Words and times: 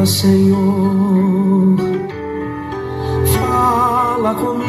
Fala, 0.00 0.06
Senhor, 0.06 1.76
fala 3.38 4.34
comigo. 4.34 4.64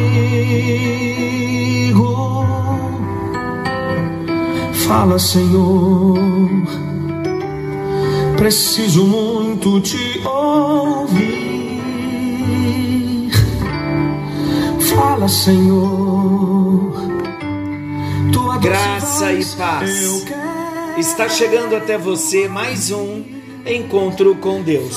Fala, 4.74 5.18
Senhor, 5.18 6.18
preciso 8.36 9.06
muito 9.06 9.80
te 9.80 10.22
ouvir. 10.28 11.80
Fala, 14.94 15.30
Senhor, 15.30 16.92
tua 18.34 18.58
Graça 18.58 19.32
e 19.32 19.46
paz. 19.46 20.26
Está 20.98 21.30
chegando 21.30 21.74
até 21.78 21.98
você 21.98 22.50
mais 22.50 22.92
um 22.92 23.40
encontro 23.66 24.36
com 24.36 24.62
Deus. 24.62 24.96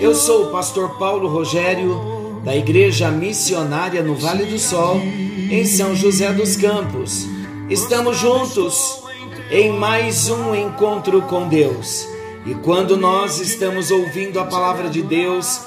Eu 0.00 0.14
sou 0.14 0.46
o 0.46 0.50
pastor 0.50 0.98
Paulo 0.98 1.28
Rogério, 1.28 2.40
da 2.44 2.56
Igreja 2.56 3.10
Missionária 3.10 4.02
no 4.02 4.14
Vale 4.14 4.44
do 4.44 4.58
Sol, 4.58 4.96
em 4.98 5.64
São 5.64 5.94
José 5.94 6.32
dos 6.32 6.56
Campos. 6.56 7.26
Estamos 7.70 8.18
juntos 8.18 9.02
em 9.50 9.70
mais 9.70 10.28
um 10.28 10.54
encontro 10.54 11.22
com 11.22 11.48
Deus. 11.48 12.06
E 12.44 12.54
quando 12.54 12.96
nós 12.96 13.38
estamos 13.38 13.90
ouvindo 13.90 14.40
a 14.40 14.44
palavra 14.44 14.88
de 14.88 15.02
Deus, 15.02 15.60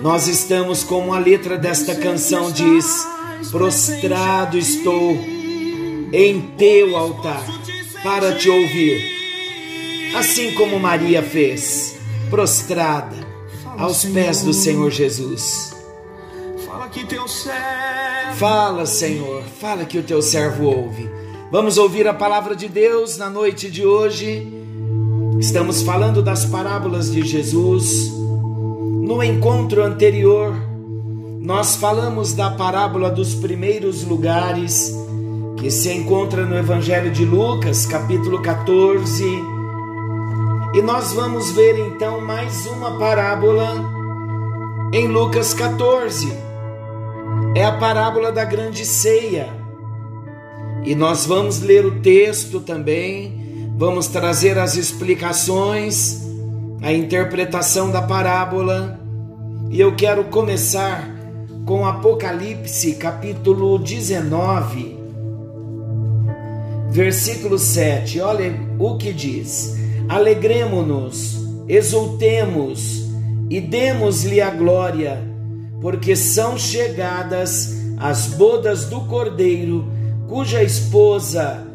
nós 0.00 0.26
estamos 0.26 0.82
como 0.82 1.12
a 1.12 1.18
letra 1.18 1.58
desta 1.58 1.94
canção 1.94 2.50
diz: 2.50 3.06
Prostrado 3.50 4.56
estou 4.56 5.12
em 6.12 6.40
teu 6.56 6.96
altar 6.96 7.44
para 8.02 8.34
te 8.34 8.48
ouvir. 8.48 9.12
Assim 10.14 10.52
como 10.52 10.78
Maria 10.78 11.22
fez, 11.22 11.91
prostrada 12.32 13.14
aos 13.76 14.06
pés 14.06 14.40
do 14.40 14.54
Senhor 14.54 14.90
Jesus. 14.90 15.76
Fala, 18.38 18.86
Senhor, 18.86 19.42
fala 19.60 19.84
que 19.84 19.98
o 19.98 20.02
teu 20.02 20.22
servo 20.22 20.64
ouve. 20.64 21.10
Vamos 21.50 21.76
ouvir 21.76 22.08
a 22.08 22.14
palavra 22.14 22.56
de 22.56 22.68
Deus 22.68 23.18
na 23.18 23.28
noite 23.28 23.70
de 23.70 23.84
hoje. 23.84 24.50
Estamos 25.38 25.82
falando 25.82 26.22
das 26.22 26.46
parábolas 26.46 27.12
de 27.12 27.20
Jesus. 27.20 28.10
No 28.10 29.22
encontro 29.22 29.84
anterior, 29.84 30.54
nós 31.38 31.76
falamos 31.76 32.32
da 32.32 32.50
parábola 32.52 33.10
dos 33.10 33.34
primeiros 33.34 34.04
lugares, 34.04 34.90
que 35.58 35.70
se 35.70 35.92
encontra 35.92 36.46
no 36.46 36.56
Evangelho 36.56 37.10
de 37.10 37.26
Lucas, 37.26 37.84
capítulo 37.84 38.40
14. 38.40 39.51
E 40.74 40.80
nós 40.80 41.12
vamos 41.12 41.50
ver 41.50 41.78
então 41.78 42.18
mais 42.22 42.64
uma 42.64 42.98
parábola 42.98 43.74
em 44.90 45.06
Lucas 45.06 45.52
14. 45.52 46.32
É 47.54 47.62
a 47.62 47.72
parábola 47.72 48.32
da 48.32 48.42
grande 48.42 48.86
ceia. 48.86 49.50
E 50.82 50.94
nós 50.94 51.26
vamos 51.26 51.60
ler 51.60 51.84
o 51.84 52.00
texto 52.00 52.58
também, 52.58 53.70
vamos 53.76 54.06
trazer 54.06 54.58
as 54.58 54.74
explicações, 54.74 56.22
a 56.80 56.90
interpretação 56.90 57.90
da 57.90 58.00
parábola. 58.00 58.98
E 59.70 59.78
eu 59.78 59.94
quero 59.94 60.24
começar 60.24 61.06
com 61.66 61.84
Apocalipse, 61.84 62.94
capítulo 62.94 63.78
19, 63.78 64.98
versículo 66.88 67.58
7. 67.58 68.22
Olha 68.22 68.58
o 68.78 68.96
que 68.96 69.12
diz: 69.12 69.81
Alegremo-nos, 70.12 71.38
exultemos 71.66 73.04
e 73.48 73.62
demos-lhe 73.62 74.42
a 74.42 74.50
glória, 74.50 75.18
porque 75.80 76.14
são 76.14 76.58
chegadas 76.58 77.74
as 77.96 78.26
bodas 78.26 78.84
do 78.84 79.00
Cordeiro 79.06 79.90
cuja 80.28 80.62
esposa 80.62 81.66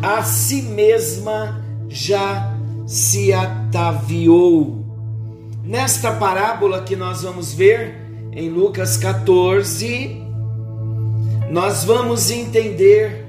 a 0.00 0.22
si 0.22 0.62
mesma 0.62 1.60
já 1.88 2.56
se 2.86 3.32
ataviou. 3.32 4.84
Nesta 5.64 6.12
parábola 6.12 6.82
que 6.82 6.94
nós 6.94 7.22
vamos 7.22 7.52
ver 7.52 8.06
em 8.30 8.48
Lucas 8.50 8.96
14, 8.96 10.22
nós 11.50 11.82
vamos 11.82 12.30
entender 12.30 13.25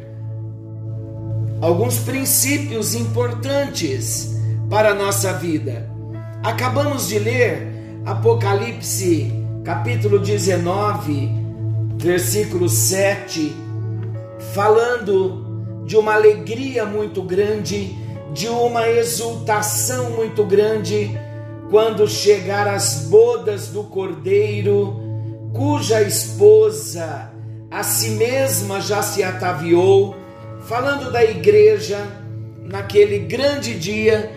alguns 1.62 2.00
princípios 2.00 2.96
importantes 2.96 4.36
para 4.70 4.92
a 4.92 4.96
nossa 4.96 5.34
vida. 5.34 5.90
Acabamos 6.44 7.08
de 7.08 7.20
ler 7.20 7.68
Apocalipse, 8.06 9.32
capítulo 9.64 10.20
19, 10.20 11.30
versículo 11.98 12.70
7 12.70 13.68
falando 14.54 15.84
de 15.86 15.96
uma 15.96 16.14
alegria 16.14 16.86
muito 16.86 17.22
grande, 17.22 17.96
de 18.34 18.48
uma 18.48 18.88
exultação 18.88 20.12
muito 20.12 20.44
grande, 20.44 21.18
quando 21.70 22.08
chegar 22.08 22.68
as 22.68 23.08
bodas 23.10 23.68
do 23.68 23.84
cordeiro, 23.84 24.96
cuja 25.54 26.02
esposa 26.02 27.32
a 27.70 27.84
si 27.84 28.12
mesma 28.12 28.80
já 28.80 29.02
se 29.02 29.24
ataviou, 29.24 30.16
falando 30.68 31.10
da 31.10 31.24
igreja, 31.24 32.06
naquele 32.62 33.20
grande 33.20 33.74
dia 33.74 34.30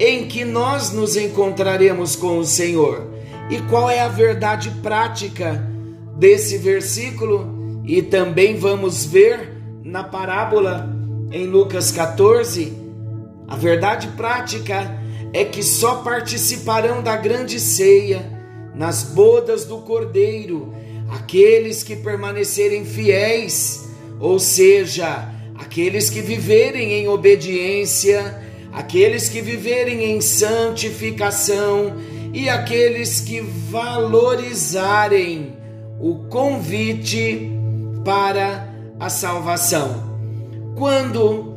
em 0.00 0.26
que 0.26 0.44
nós 0.44 0.90
nos 0.90 1.16
encontraremos 1.16 2.16
com 2.16 2.38
o 2.38 2.44
Senhor. 2.44 3.06
E 3.48 3.60
qual 3.62 3.88
é 3.88 4.00
a 4.00 4.08
verdade 4.08 4.70
prática 4.82 5.64
desse 6.18 6.58
versículo? 6.58 7.82
E 7.84 8.02
também 8.02 8.56
vamos 8.56 9.04
ver 9.04 9.52
na 9.84 10.02
parábola 10.02 10.92
em 11.30 11.46
Lucas 11.46 11.92
14, 11.92 12.76
a 13.46 13.54
verdade 13.54 14.08
prática 14.16 15.00
é 15.32 15.44
que 15.44 15.62
só 15.62 15.96
participarão 16.02 17.00
da 17.00 17.16
grande 17.16 17.60
ceia 17.60 18.28
nas 18.74 19.04
bodas 19.04 19.64
do 19.64 19.78
Cordeiro 19.78 20.74
aqueles 21.08 21.84
que 21.84 21.94
permanecerem 21.94 22.84
fiéis, 22.84 23.88
ou 24.18 24.40
seja, 24.40 25.35
aqueles 25.58 26.10
que 26.10 26.20
viverem 26.20 26.92
em 26.92 27.08
obediência, 27.08 28.40
aqueles 28.72 29.28
que 29.28 29.40
viverem 29.40 30.12
em 30.12 30.20
santificação 30.20 31.96
e 32.32 32.48
aqueles 32.48 33.20
que 33.20 33.40
valorizarem 33.40 35.56
o 35.98 36.28
convite 36.28 37.50
para 38.04 38.72
a 39.00 39.08
salvação. 39.08 40.14
Quando 40.76 41.56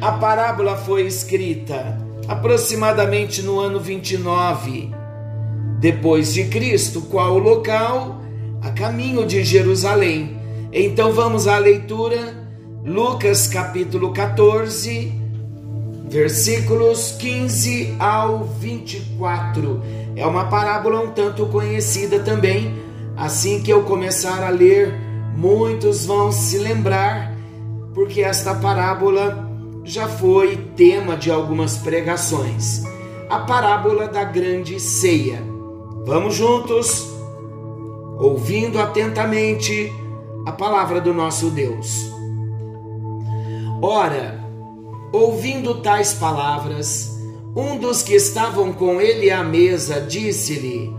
a 0.00 0.12
parábola 0.12 0.76
foi 0.76 1.02
escrita, 1.02 1.98
aproximadamente 2.28 3.42
no 3.42 3.58
ano 3.58 3.80
29 3.80 5.00
depois 5.80 6.34
de 6.34 6.44
Cristo, 6.44 7.00
qual 7.02 7.34
o 7.34 7.38
local? 7.38 8.20
A 8.62 8.70
caminho 8.70 9.26
de 9.26 9.42
Jerusalém. 9.42 10.36
Então 10.70 11.12
vamos 11.12 11.48
à 11.48 11.56
leitura, 11.56 12.39
Lucas 12.84 13.46
capítulo 13.46 14.10
14, 14.10 15.12
versículos 16.08 17.12
15 17.18 17.94
ao 17.98 18.44
24. 18.44 19.82
É 20.16 20.26
uma 20.26 20.46
parábola 20.46 21.00
um 21.00 21.10
tanto 21.10 21.44
conhecida 21.46 22.20
também. 22.20 22.74
Assim 23.18 23.60
que 23.62 23.70
eu 23.70 23.82
começar 23.82 24.42
a 24.42 24.48
ler, 24.48 24.94
muitos 25.36 26.06
vão 26.06 26.32
se 26.32 26.56
lembrar, 26.56 27.34
porque 27.92 28.22
esta 28.22 28.54
parábola 28.54 29.46
já 29.84 30.08
foi 30.08 30.56
tema 30.74 31.18
de 31.18 31.30
algumas 31.30 31.76
pregações. 31.76 32.82
A 33.28 33.40
parábola 33.40 34.08
da 34.08 34.24
grande 34.24 34.80
ceia. 34.80 35.42
Vamos 36.06 36.34
juntos, 36.34 37.06
ouvindo 38.18 38.80
atentamente 38.80 39.92
a 40.46 40.52
palavra 40.52 40.98
do 40.98 41.12
nosso 41.12 41.50
Deus. 41.50 42.19
Ora, 43.82 44.38
ouvindo 45.10 45.76
tais 45.76 46.12
palavras, 46.12 47.18
um 47.56 47.78
dos 47.78 48.02
que 48.02 48.14
estavam 48.14 48.74
com 48.74 49.00
ele 49.00 49.30
à 49.30 49.42
mesa 49.42 50.02
disse-lhe: 50.02 50.92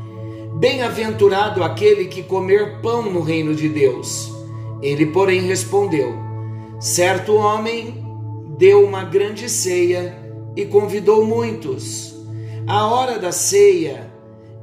Bem-aventurado 0.55 1.63
aquele 1.63 2.05
que 2.05 2.23
comer 2.23 2.81
pão 2.81 3.03
no 3.03 3.21
reino 3.21 3.53
de 3.53 3.69
Deus. 3.69 4.31
Ele, 4.81 5.05
porém, 5.05 5.41
respondeu: 5.41 6.15
Certo 6.79 7.35
homem 7.35 8.03
deu 8.57 8.83
uma 8.83 9.03
grande 9.03 9.47
ceia 9.47 10.17
e 10.55 10.65
convidou 10.65 11.23
muitos. 11.23 12.15
À 12.65 12.87
hora 12.87 13.19
da 13.19 13.31
ceia, 13.31 14.11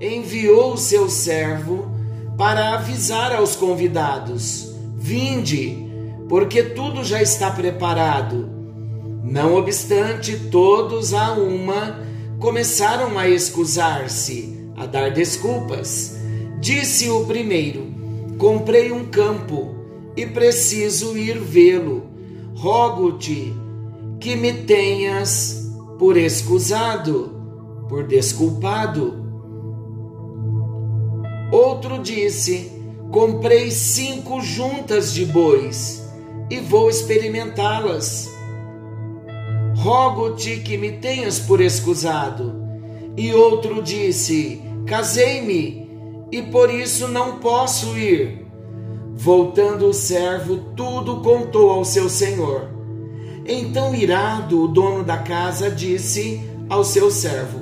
enviou 0.00 0.72
o 0.72 0.78
seu 0.78 1.08
servo 1.08 1.86
para 2.36 2.74
avisar 2.74 3.32
aos 3.32 3.54
convidados: 3.54 4.74
Vinde, 4.96 5.87
porque 6.28 6.62
tudo 6.62 7.02
já 7.02 7.22
está 7.22 7.50
preparado. 7.50 8.50
Não 9.24 9.54
obstante, 9.54 10.36
todos 10.50 11.14
a 11.14 11.32
uma 11.32 12.00
começaram 12.38 13.18
a 13.18 13.28
excusar-se, 13.28 14.70
a 14.76 14.86
dar 14.86 15.10
desculpas. 15.10 16.16
Disse 16.60 17.10
o 17.10 17.24
primeiro: 17.24 17.86
Comprei 18.36 18.92
um 18.92 19.06
campo 19.06 19.74
e 20.16 20.26
preciso 20.26 21.16
ir 21.16 21.38
vê-lo. 21.38 22.06
Rogo-te 22.54 23.54
que 24.20 24.36
me 24.36 24.52
tenhas 24.52 25.70
por 25.98 26.16
excusado, 26.16 27.34
por 27.88 28.04
desculpado. 28.04 29.24
Outro 31.50 31.98
disse: 31.98 32.72
Comprei 33.10 33.70
cinco 33.70 34.40
juntas 34.40 35.12
de 35.14 35.24
bois 35.24 36.07
e 36.50 36.58
vou 36.60 36.88
experimentá-las. 36.88 38.28
Rogo-te 39.76 40.56
que 40.60 40.76
me 40.76 40.92
tenhas 40.92 41.38
por 41.38 41.60
excusado. 41.60 42.54
E 43.16 43.32
outro 43.32 43.82
disse: 43.82 44.62
Casei-me 44.86 45.88
e 46.32 46.42
por 46.42 46.70
isso 46.72 47.08
não 47.08 47.38
posso 47.38 47.96
ir. 47.96 48.46
Voltando 49.14 49.86
o 49.88 49.94
servo, 49.94 50.56
tudo 50.76 51.20
contou 51.20 51.70
ao 51.70 51.84
seu 51.84 52.08
senhor. 52.08 52.70
Então, 53.46 53.94
irado, 53.94 54.62
o 54.62 54.68
dono 54.68 55.02
da 55.02 55.18
casa 55.18 55.70
disse 55.70 56.40
ao 56.68 56.84
seu 56.84 57.10
servo: 57.10 57.60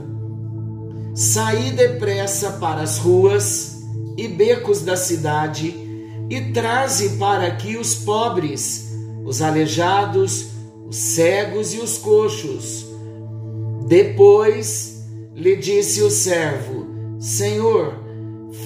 Saí 1.15 1.71
depressa 1.71 2.53
para 2.53 2.83
as 2.83 2.99
ruas 2.99 3.83
e 4.17 4.29
becos 4.29 4.83
da 4.83 4.97
cidade 4.97 5.86
e 6.29 6.53
traze 6.53 7.17
para 7.17 7.47
aqui 7.47 7.77
os 7.77 7.95
pobres, 7.95 8.93
os 9.25 9.41
aleijados, 9.41 10.49
os 10.87 10.97
cegos 10.97 11.75
e 11.75 11.79
os 11.79 11.99
coxos. 11.99 12.87
Depois 13.87 15.05
lhe 15.35 15.57
disse 15.57 16.03
o 16.03 16.11
servo: 16.11 16.87
Senhor, 17.19 17.95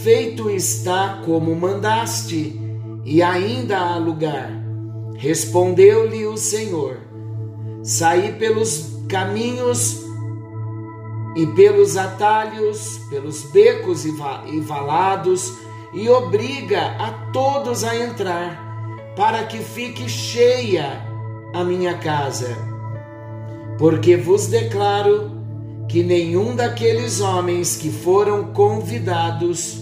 feito 0.03 0.49
está 0.51 1.23
como 1.25 1.55
mandaste, 1.55 2.59
e 3.05 3.23
ainda 3.23 3.79
há 3.79 3.97
lugar. 3.99 4.51
Respondeu-lhe 5.17 6.27
o 6.27 6.37
Senhor: 6.37 6.99
Saí 7.83 8.33
pelos 8.33 9.01
caminhos 9.09 10.01
e 11.37 11.47
pelos 11.47 11.97
atalhos, 11.97 13.01
pelos 13.11 13.45
becos 13.45 14.05
e 14.05 14.61
valados, 14.61 15.53
e 15.93 16.09
obriga 16.09 16.97
a 16.99 17.11
todos 17.33 17.85
a 17.85 17.97
entrar, 17.97 19.13
para 19.17 19.45
que 19.45 19.59
fique 19.59 20.09
cheia 20.09 21.05
a 21.55 21.65
minha 21.65 21.99
casa. 21.99 22.57
Porque 23.79 24.17
vos 24.17 24.47
declaro 24.47 25.31
que 25.89 26.03
nenhum 26.03 26.55
daqueles 26.55 27.21
homens 27.21 27.77
que 27.77 27.91
foram 27.91 28.53
convidados 28.53 29.81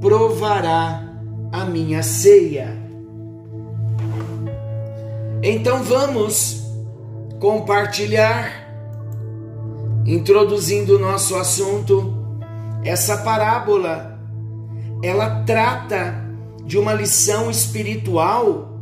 provará 0.00 1.08
a 1.52 1.64
minha 1.64 2.02
ceia. 2.02 2.76
Então 5.42 5.82
vamos 5.82 6.64
compartilhar 7.38 8.68
introduzindo 10.08 10.96
o 10.96 10.98
nosso 10.98 11.36
assunto, 11.36 12.14
essa 12.82 13.18
parábola 13.18 14.07
ela 15.02 15.44
trata 15.44 16.26
de 16.64 16.78
uma 16.78 16.92
lição 16.92 17.50
espiritual 17.50 18.80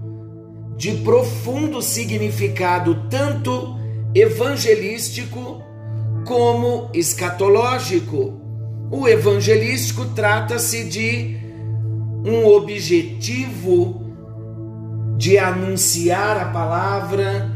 de 0.76 0.92
profundo 0.98 1.80
significado, 1.80 3.08
tanto 3.08 3.76
evangelístico 4.14 5.62
como 6.26 6.90
escatológico. 6.92 8.40
O 8.90 9.08
evangelístico 9.08 10.04
trata-se 10.06 10.84
de 10.84 11.36
um 12.24 12.46
objetivo 12.46 14.04
de 15.16 15.38
anunciar 15.38 16.36
a 16.36 16.46
palavra, 16.46 17.50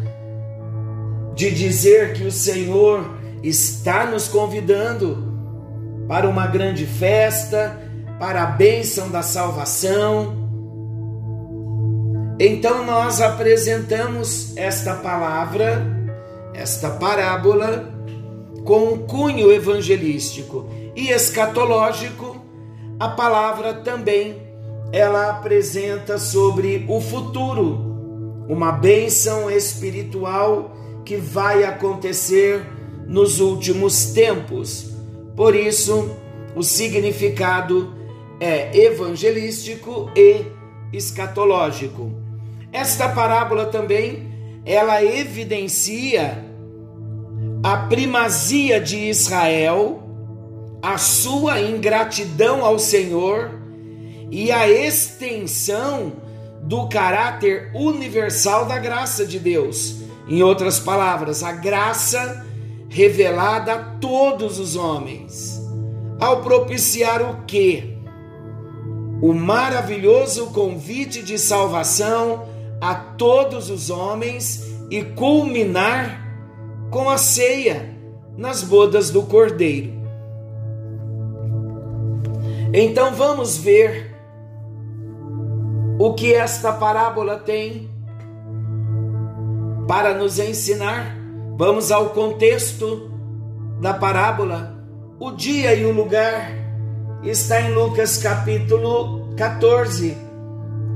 de 1.35 1.51
dizer 1.51 2.15
que 2.15 2.25
o 2.25 2.33
Senhor 2.33 3.19
está 3.43 4.07
nos 4.07 4.29
convidando 4.29 5.29
para 6.09 6.29
uma 6.29 6.47
grande 6.47 6.87
festa, 6.87 7.90
para 8.21 8.43
a 8.43 8.47
bênção 8.47 9.09
da 9.09 9.23
salvação. 9.23 10.37
Então 12.39 12.85
nós 12.85 13.19
apresentamos 13.23 14.55
esta 14.59 14.95
palavra, 14.97 15.87
esta 16.53 16.91
parábola, 16.91 17.91
com 18.63 18.93
um 18.93 18.99
cunho 18.99 19.51
evangelístico 19.51 20.67
e 20.95 21.09
escatológico. 21.09 22.37
A 22.99 23.09
palavra 23.09 23.73
também 23.73 24.37
ela 24.93 25.31
apresenta 25.31 26.19
sobre 26.19 26.85
o 26.91 27.01
futuro, 27.01 28.45
uma 28.51 28.71
bênção 28.71 29.51
espiritual 29.51 30.77
que 31.07 31.17
vai 31.17 31.65
acontecer 31.65 32.67
nos 33.07 33.41
últimos 33.41 34.13
tempos. 34.13 34.91
Por 35.35 35.55
isso, 35.57 36.11
o 36.55 36.63
significado 36.63 38.00
é 38.41 38.75
evangelístico 38.77 40.11
e 40.17 40.47
escatológico. 40.93 42.11
Esta 42.73 43.09
parábola 43.09 43.67
também 43.67 44.31
ela 44.65 45.05
evidencia 45.05 46.45
a 47.63 47.77
primazia 47.77 48.81
de 48.81 48.97
Israel, 48.97 50.03
a 50.83 50.97
sua 50.97 51.61
ingratidão 51.61 52.65
ao 52.65 52.79
Senhor 52.79 53.51
e 54.31 54.51
a 54.51 54.69
extensão 54.69 56.13
do 56.63 56.89
caráter 56.89 57.71
universal 57.75 58.65
da 58.65 58.79
graça 58.79 59.27
de 59.27 59.39
Deus. 59.39 59.97
Em 60.29 60.43
outras 60.43 60.79
palavras, 60.79 61.43
a 61.43 61.53
graça 61.53 62.47
revelada 62.89 63.73
a 63.73 63.85
todos 63.99 64.59
os 64.59 64.77
homens, 64.77 65.61
ao 66.19 66.43
propiciar 66.43 67.23
o 67.23 67.45
que? 67.45 68.00
O 69.23 69.35
maravilhoso 69.35 70.51
convite 70.51 71.23
de 71.23 71.39
salvação 71.39 72.49
a 72.81 72.95
todos 72.95 73.71
os 73.71 73.91
homens 73.91 74.65
e 74.91 75.03
culminar 75.03 76.27
com 76.91 77.09
a 77.09 77.19
ceia 77.19 77.95
nas 78.37 78.63
bodas 78.63 79.11
do 79.11 79.23
Cordeiro. 79.23 79.93
Então 82.73 83.15
vamos 83.15 83.59
ver 83.59 84.17
o 85.99 86.15
que 86.15 86.33
esta 86.33 86.73
parábola 86.73 87.37
tem 87.39 87.91
para 89.87 90.15
nos 90.15 90.39
ensinar 90.39 91.21
Vamos 91.61 91.93
ao 91.93 92.09
contexto 92.09 93.11
da 93.83 93.93
parábola. 93.93 94.83
O 95.19 95.31
dia 95.31 95.75
e 95.75 95.85
o 95.85 95.93
lugar 95.93 96.51
está 97.23 97.61
em 97.61 97.75
Lucas 97.75 98.19
capítulo 98.19 99.35
14, 99.37 100.17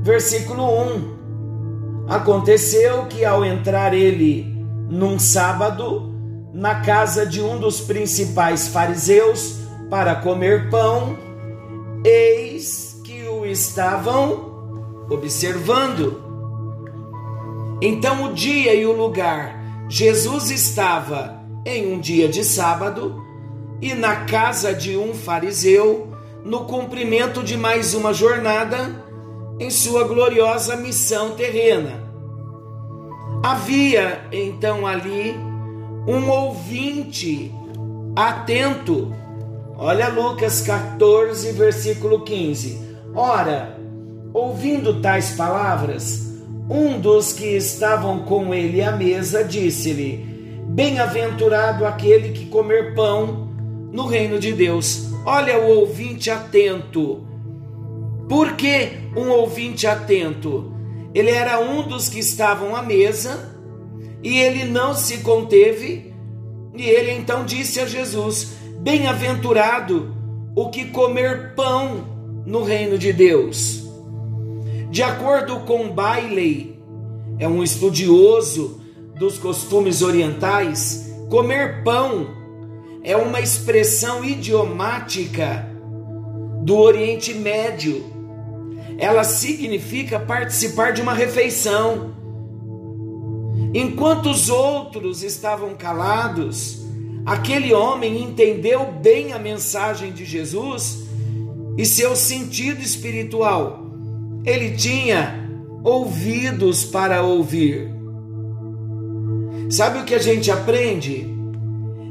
versículo 0.01 0.63
1. 0.63 2.05
Aconteceu 2.09 3.05
que 3.05 3.23
ao 3.23 3.45
entrar 3.45 3.93
ele 3.93 4.43
num 4.89 5.19
sábado 5.19 6.13
na 6.53 6.81
casa 6.81 7.25
de 7.25 7.41
um 7.41 7.59
dos 7.59 7.81
principais 7.81 8.67
fariseus 8.67 9.59
para 9.89 10.15
comer 10.15 10.69
pão, 10.69 11.17
eis 12.03 12.99
que 13.03 13.27
o 13.27 13.45
estavam 13.45 15.05
observando. 15.09 16.23
Então 17.81 18.25
o 18.25 18.33
dia 18.33 18.73
e 18.73 18.85
o 18.85 18.91
lugar 18.91 19.63
Jesus 19.87 20.49
estava 20.49 21.43
em 21.65 21.93
um 21.93 21.99
dia 21.99 22.27
de 22.27 22.43
sábado 22.43 23.23
e 23.81 23.93
na 23.93 24.25
casa 24.25 24.73
de 24.73 24.97
um 24.97 25.13
fariseu, 25.13 26.14
no 26.45 26.65
cumprimento 26.65 27.41
de 27.41 27.57
mais 27.57 27.95
uma 27.95 28.13
jornada 28.13 29.03
em 29.59 29.71
sua 29.71 30.07
gloriosa 30.07 30.75
missão 30.75 31.31
terrena. 31.31 32.03
Havia 33.43 34.27
então 34.31 34.85
ali 34.85 35.35
um 36.07 36.29
ouvinte 36.29 37.51
atento. 38.15 39.11
Olha 39.75 40.07
Lucas 40.07 40.61
14, 40.61 41.51
versículo 41.51 42.23
15. 42.23 42.79
Ora, 43.15 43.79
ouvindo 44.31 45.01
tais 45.01 45.31
palavras, 45.31 46.31
um 46.69 46.99
dos 46.99 47.33
que 47.33 47.57
estavam 47.57 48.19
com 48.19 48.53
ele 48.53 48.83
à 48.83 48.91
mesa 48.91 49.43
disse-lhe: 49.43 50.17
Bem-aventurado 50.67 51.87
aquele 51.87 52.29
que 52.33 52.45
comer 52.45 52.93
pão 52.93 53.44
no 53.95 54.05
reino 54.05 54.37
de 54.37 54.51
Deus. 54.51 55.09
Olha 55.25 55.57
o 55.57 55.79
ouvinte 55.79 56.29
atento. 56.29 57.25
Por 58.27 58.57
que 58.57 58.89
um 59.15 59.29
ouvinte 59.29 59.87
atento? 59.87 60.73
Ele 61.13 61.31
era 61.31 61.59
um 61.59 61.87
dos 61.87 62.09
que 62.09 62.19
estavam 62.19 62.75
à 62.75 62.83
mesa 62.83 63.57
e 64.21 64.37
ele 64.37 64.65
não 64.65 64.93
se 64.93 65.19
conteve 65.19 66.13
E 66.75 66.83
ele 66.83 67.11
então 67.11 67.45
disse 67.45 67.79
a 67.79 67.85
Jesus: 67.85 68.57
Bem-aventurado 68.81 70.13
o 70.53 70.69
que 70.69 70.85
comer 70.85 71.55
pão 71.55 72.43
no 72.45 72.63
reino 72.63 72.97
de 72.97 73.13
Deus. 73.13 73.81
De 74.91 75.01
acordo 75.01 75.61
com 75.61 75.89
Bailey, 75.89 76.77
é 77.39 77.47
um 77.47 77.63
estudioso 77.63 78.81
dos 79.17 79.37
costumes 79.37 80.01
orientais, 80.01 81.09
comer 81.29 81.81
pão 81.83 82.44
é 83.05 83.15
uma 83.15 83.39
expressão 83.39 84.25
idiomática 84.25 85.69
do 86.63 86.75
Oriente 86.75 87.35
Médio. 87.35 88.03
Ela 88.97 89.23
significa 89.23 90.19
participar 90.19 90.91
de 90.91 91.03
uma 91.03 91.13
refeição. 91.13 92.15
Enquanto 93.75 94.31
os 94.31 94.49
outros 94.49 95.21
estavam 95.21 95.75
calados, 95.75 96.83
aquele 97.23 97.71
homem 97.75 98.23
entendeu 98.23 98.91
bem 98.91 99.33
a 99.33 99.37
mensagem 99.37 100.11
de 100.11 100.25
Jesus 100.25 101.05
e 101.77 101.85
seu 101.85 102.15
sentido 102.15 102.81
espiritual. 102.81 103.85
Ele 104.43 104.71
tinha 104.71 105.47
ouvidos 105.83 106.83
para 106.83 107.21
ouvir. 107.21 107.87
Sabe 109.69 109.99
o 109.99 110.05
que 110.05 110.15
a 110.15 110.19
gente 110.19 110.49
aprende? 110.49 111.34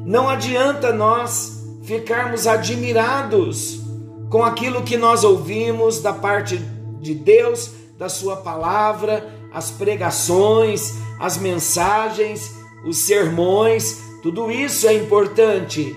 Não 0.04 0.28
adianta 0.28 0.92
nós 0.92 1.64
ficarmos 1.82 2.46
admirados 2.46 3.80
com 4.28 4.42
aquilo 4.42 4.82
que 4.82 4.96
nós 4.96 5.24
ouvimos 5.24 6.00
da 6.00 6.12
parte 6.12 6.58
de 7.00 7.14
Deus, 7.14 7.70
da 7.98 8.08
Sua 8.08 8.36
palavra, 8.36 9.32
as 9.52 9.70
pregações, 9.70 10.94
as 11.18 11.38
mensagens, 11.38 12.54
os 12.84 12.98
sermões, 12.98 14.02
tudo 14.22 14.50
isso 14.50 14.86
é 14.86 14.94
importante. 14.94 15.96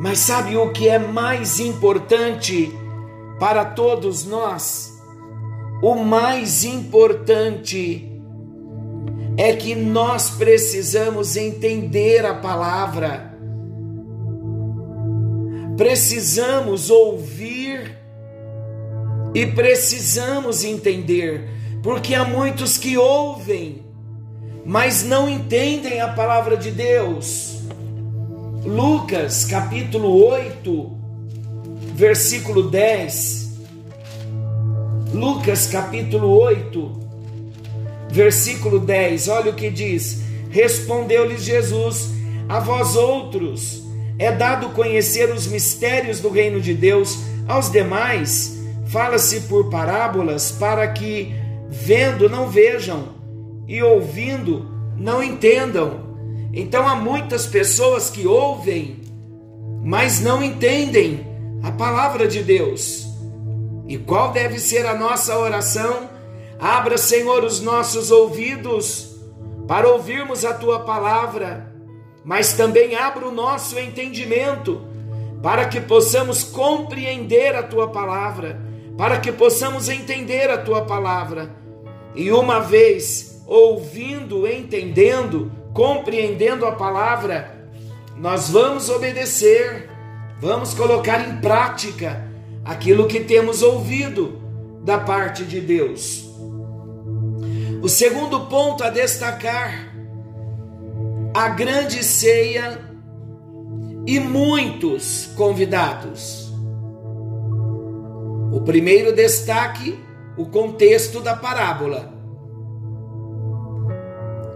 Mas 0.00 0.20
sabe 0.20 0.56
o 0.56 0.72
que 0.72 0.88
é 0.88 0.98
mais 0.98 1.60
importante 1.60 2.72
para 3.38 3.66
todos 3.66 4.24
nós? 4.24 4.98
O 5.82 5.94
mais 5.94 6.64
importante 6.64 8.09
é 9.42 9.54
que 9.54 9.74
nós 9.74 10.32
precisamos 10.32 11.34
entender 11.34 12.26
a 12.26 12.34
palavra, 12.34 13.34
precisamos 15.78 16.90
ouvir 16.90 17.96
e 19.34 19.46
precisamos 19.46 20.62
entender, 20.62 21.48
porque 21.82 22.14
há 22.14 22.22
muitos 22.22 22.76
que 22.76 22.98
ouvem, 22.98 23.82
mas 24.62 25.04
não 25.04 25.26
entendem 25.26 26.02
a 26.02 26.08
palavra 26.08 26.54
de 26.54 26.70
Deus. 26.70 27.62
Lucas 28.62 29.46
capítulo 29.46 30.22
8, 30.22 30.98
versículo 31.94 32.64
10. 32.64 33.58
Lucas 35.14 35.66
capítulo 35.66 36.28
8, 36.28 37.09
versículo 38.12 38.78
10. 38.78 39.28
Olha 39.28 39.50
o 39.50 39.54
que 39.54 39.70
diz: 39.70 40.22
Respondeu-lhes 40.50 41.42
Jesus: 41.42 42.10
A 42.48 42.60
vós 42.60 42.96
outros 42.96 43.82
é 44.18 44.30
dado 44.30 44.70
conhecer 44.70 45.32
os 45.32 45.46
mistérios 45.46 46.20
do 46.20 46.28
reino 46.28 46.60
de 46.60 46.74
Deus, 46.74 47.18
aos 47.48 47.70
demais 47.70 48.60
fala-se 48.90 49.42
por 49.42 49.70
parábolas, 49.70 50.50
para 50.50 50.86
que 50.88 51.32
vendo 51.68 52.28
não 52.28 52.48
vejam 52.48 53.10
e 53.66 53.80
ouvindo 53.82 54.68
não 54.96 55.22
entendam. 55.22 56.10
Então 56.52 56.86
há 56.86 56.96
muitas 56.96 57.46
pessoas 57.46 58.10
que 58.10 58.26
ouvem, 58.26 59.00
mas 59.82 60.20
não 60.20 60.42
entendem 60.42 61.24
a 61.62 61.70
palavra 61.70 62.26
de 62.26 62.42
Deus. 62.42 63.06
E 63.86 63.96
qual 63.96 64.32
deve 64.32 64.58
ser 64.58 64.84
a 64.86 64.94
nossa 64.94 65.38
oração? 65.38 66.10
Abra, 66.60 66.98
Senhor, 66.98 67.42
os 67.42 67.60
nossos 67.60 68.10
ouvidos 68.10 69.16
para 69.66 69.88
ouvirmos 69.88 70.44
a 70.44 70.52
tua 70.52 70.80
palavra, 70.80 71.72
mas 72.22 72.52
também 72.52 72.94
abra 72.96 73.26
o 73.26 73.32
nosso 73.32 73.78
entendimento 73.78 74.82
para 75.42 75.66
que 75.66 75.80
possamos 75.80 76.44
compreender 76.44 77.54
a 77.54 77.62
tua 77.62 77.88
palavra, 77.88 78.60
para 78.98 79.18
que 79.18 79.32
possamos 79.32 79.88
entender 79.88 80.50
a 80.50 80.58
tua 80.58 80.82
palavra. 80.82 81.50
E 82.14 82.30
uma 82.30 82.60
vez 82.60 83.42
ouvindo, 83.46 84.46
entendendo, 84.46 85.50
compreendendo 85.72 86.66
a 86.66 86.72
palavra, 86.72 87.68
nós 88.16 88.50
vamos 88.50 88.90
obedecer, 88.90 89.88
vamos 90.38 90.74
colocar 90.74 91.26
em 91.26 91.40
prática 91.40 92.28
aquilo 92.62 93.06
que 93.06 93.20
temos 93.20 93.62
ouvido 93.62 94.38
da 94.84 94.98
parte 94.98 95.42
de 95.42 95.58
Deus. 95.58 96.29
O 97.82 97.88
segundo 97.88 98.46
ponto 98.46 98.84
a 98.84 98.90
destacar: 98.90 99.94
a 101.34 101.48
grande 101.48 102.04
ceia 102.04 102.78
e 104.06 104.18
muitos 104.20 105.26
convidados. 105.36 106.52
O 108.52 108.60
primeiro 108.62 109.14
destaque, 109.14 109.98
o 110.36 110.46
contexto 110.46 111.20
da 111.20 111.36
parábola 111.36 112.20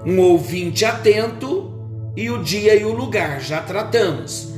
um 0.06 0.20
ouvinte 0.20 0.84
atento 0.84 1.72
e 2.14 2.30
o 2.30 2.42
dia 2.42 2.74
e 2.74 2.84
o 2.84 2.92
lugar, 2.92 3.40
já 3.40 3.60
tratamos. 3.62 4.52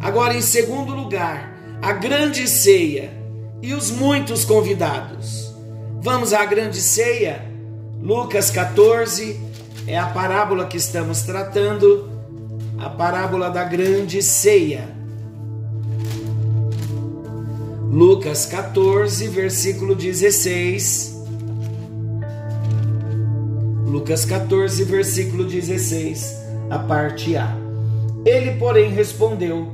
Agora, 0.00 0.34
em 0.34 0.40
segundo 0.40 0.94
lugar, 0.94 1.52
a 1.82 1.92
grande 1.92 2.46
ceia 2.46 3.10
e 3.60 3.74
os 3.74 3.90
muitos 3.90 4.44
convidados. 4.44 5.52
Vamos 6.00 6.32
à 6.32 6.44
grande 6.44 6.80
ceia? 6.80 7.53
Lucas 8.04 8.50
14 8.50 9.40
é 9.86 9.98
a 9.98 10.08
parábola 10.08 10.66
que 10.66 10.76
estamos 10.76 11.22
tratando, 11.22 12.06
a 12.78 12.90
parábola 12.90 13.48
da 13.48 13.64
grande 13.64 14.22
ceia. 14.22 14.90
Lucas 17.90 18.44
14, 18.44 19.26
versículo 19.28 19.94
16 19.94 21.14
Lucas 23.86 24.26
14, 24.26 24.84
versículo 24.84 25.44
16, 25.44 26.36
a 26.68 26.80
parte 26.80 27.36
A. 27.36 27.56
Ele, 28.26 28.58
porém, 28.58 28.90
respondeu: 28.90 29.72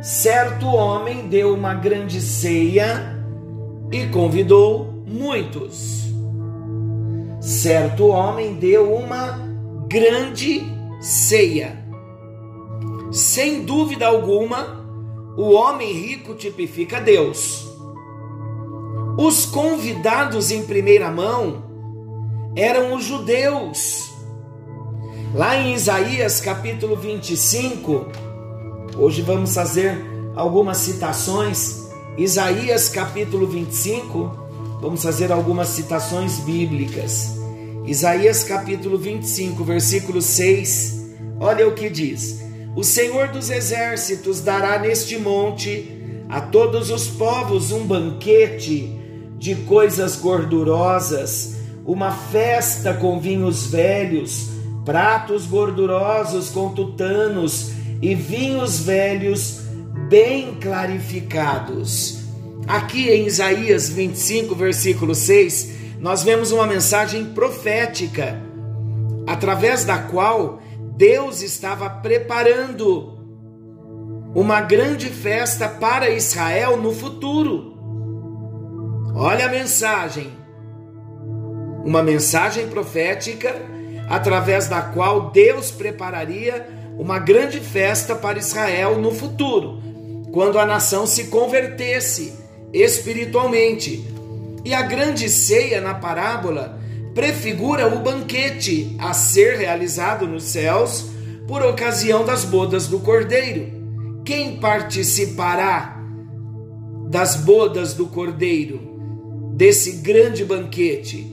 Certo 0.00 0.66
homem 0.68 1.28
deu 1.28 1.52
uma 1.52 1.74
grande 1.74 2.22
ceia 2.22 3.20
e 3.92 4.06
convidou 4.06 4.94
muitos. 5.06 6.15
Certo 7.46 8.08
homem 8.08 8.54
deu 8.54 8.92
uma 8.92 9.38
grande 9.88 10.64
ceia. 11.00 11.80
Sem 13.12 13.62
dúvida 13.62 14.04
alguma, 14.04 14.84
o 15.36 15.52
homem 15.52 15.92
rico 15.92 16.34
tipifica 16.34 17.00
Deus. 17.00 17.64
Os 19.16 19.46
convidados 19.46 20.50
em 20.50 20.64
primeira 20.64 21.08
mão 21.08 21.62
eram 22.56 22.96
os 22.96 23.04
judeus. 23.04 24.10
Lá 25.32 25.56
em 25.56 25.72
Isaías 25.72 26.40
capítulo 26.40 26.96
25, 26.96 28.06
hoje 28.98 29.22
vamos 29.22 29.54
fazer 29.54 30.04
algumas 30.34 30.78
citações. 30.78 31.86
Isaías 32.18 32.88
capítulo 32.88 33.46
25, 33.46 34.36
vamos 34.80 35.00
fazer 35.00 35.30
algumas 35.30 35.68
citações 35.68 36.40
bíblicas. 36.40 37.35
Isaías 37.86 38.42
capítulo 38.42 38.98
25, 38.98 39.62
versículo 39.64 40.20
6, 40.20 41.14
olha 41.38 41.66
o 41.68 41.72
que 41.72 41.88
diz: 41.88 42.40
O 42.74 42.82
Senhor 42.82 43.28
dos 43.28 43.50
exércitos 43.50 44.40
dará 44.40 44.78
neste 44.78 45.16
monte 45.18 45.92
a 46.28 46.40
todos 46.40 46.90
os 46.90 47.06
povos 47.06 47.70
um 47.70 47.86
banquete 47.86 48.92
de 49.38 49.54
coisas 49.54 50.16
gordurosas 50.16 51.56
uma 51.86 52.10
festa 52.10 52.92
com 52.92 53.20
vinhos 53.20 53.68
velhos, 53.68 54.48
pratos 54.84 55.46
gordurosos 55.46 56.50
com 56.50 56.70
tutanos 56.70 57.70
e 58.02 58.12
vinhos 58.14 58.80
velhos 58.80 59.60
bem 60.08 60.56
clarificados. 60.60 62.18
Aqui 62.66 63.08
em 63.08 63.26
Isaías 63.26 63.88
25, 63.88 64.56
versículo 64.56 65.14
6, 65.14 65.75
nós 65.98 66.22
vemos 66.22 66.52
uma 66.52 66.66
mensagem 66.66 67.26
profética, 67.26 68.40
através 69.26 69.84
da 69.84 69.98
qual 69.98 70.60
Deus 70.96 71.42
estava 71.42 71.88
preparando 71.90 73.16
uma 74.34 74.60
grande 74.60 75.08
festa 75.08 75.68
para 75.68 76.10
Israel 76.10 76.76
no 76.76 76.92
futuro. 76.92 77.74
Olha 79.14 79.46
a 79.46 79.48
mensagem 79.48 80.36
uma 81.86 82.02
mensagem 82.02 82.66
profética 82.66 83.54
através 84.08 84.66
da 84.66 84.82
qual 84.82 85.30
Deus 85.30 85.70
prepararia 85.70 86.66
uma 86.98 87.18
grande 87.20 87.60
festa 87.60 88.16
para 88.16 88.38
Israel 88.38 88.98
no 88.98 89.12
futuro, 89.12 89.80
quando 90.32 90.58
a 90.58 90.66
nação 90.66 91.06
se 91.06 91.24
convertesse 91.28 92.34
espiritualmente. 92.72 94.04
E 94.66 94.74
a 94.74 94.82
grande 94.82 95.28
ceia 95.28 95.80
na 95.80 95.94
parábola 95.94 96.76
prefigura 97.14 97.86
o 97.86 98.00
banquete 98.00 98.96
a 98.98 99.14
ser 99.14 99.58
realizado 99.58 100.26
nos 100.26 100.42
céus 100.42 101.06
por 101.46 101.62
ocasião 101.62 102.24
das 102.24 102.44
bodas 102.44 102.88
do 102.88 102.98
Cordeiro. 102.98 104.20
Quem 104.24 104.56
participará 104.56 106.02
das 107.08 107.36
bodas 107.36 107.94
do 107.94 108.08
Cordeiro, 108.08 109.52
desse 109.54 109.98
grande 109.98 110.44
banquete? 110.44 111.32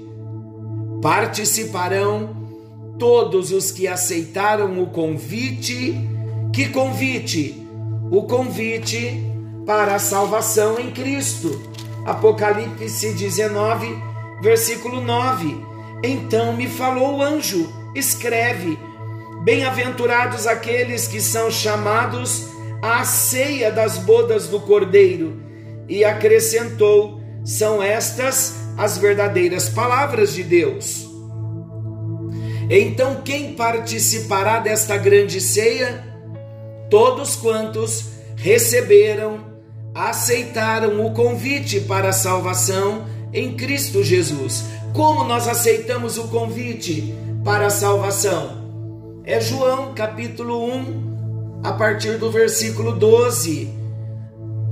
Participarão 1.02 2.36
todos 3.00 3.52
os 3.52 3.72
que 3.72 3.88
aceitaram 3.88 4.80
o 4.80 4.92
convite. 4.92 5.96
Que 6.54 6.70
convite? 6.70 7.66
O 8.12 8.26
convite 8.26 9.24
para 9.66 9.96
a 9.96 10.00
salvação 10.00 10.80
em 10.80 10.92
Cristo. 10.92 11.73
Apocalipse 12.06 13.14
19, 13.14 13.98
versículo 14.42 15.02
9. 15.02 15.66
Então 16.04 16.54
me 16.54 16.68
falou 16.68 17.18
o 17.18 17.22
anjo: 17.22 17.72
escreve, 17.96 18.78
bem-aventurados 19.44 20.46
aqueles 20.46 21.08
que 21.08 21.22
são 21.22 21.50
chamados 21.50 22.48
à 22.82 23.06
ceia 23.06 23.72
das 23.72 23.98
bodas 23.98 24.48
do 24.48 24.60
Cordeiro. 24.60 25.42
E 25.88 26.04
acrescentou: 26.04 27.22
são 27.44 27.82
estas 27.82 28.56
as 28.78 28.98
verdadeiras 28.98 29.70
palavras 29.70 30.34
de 30.34 30.44
Deus. 30.44 31.08
Então, 32.70 33.22
quem 33.24 33.54
participará 33.54 34.60
desta 34.60 34.98
grande 34.98 35.40
ceia? 35.40 36.04
Todos 36.90 37.36
quantos 37.36 38.06
receberam, 38.36 39.53
aceitaram 39.94 41.06
o 41.06 41.12
convite 41.12 41.80
para 41.82 42.10
a 42.10 42.14
salvação 42.14 43.06
em 43.32 43.56
Cristo 43.56 44.04
Jesus. 44.04 44.64
Como 44.94 45.24
nós 45.24 45.48
aceitamos 45.48 46.18
o 46.18 46.28
convite 46.30 47.14
para 47.44 47.68
a 47.68 47.70
salvação? 47.70 48.64
É 49.24 49.40
João 49.40 49.94
capítulo 49.94 50.66
1, 50.66 51.62
a 51.64 51.74
partir 51.74 52.18
do 52.18 52.32
versículo 52.32 52.94
12. 52.94 53.70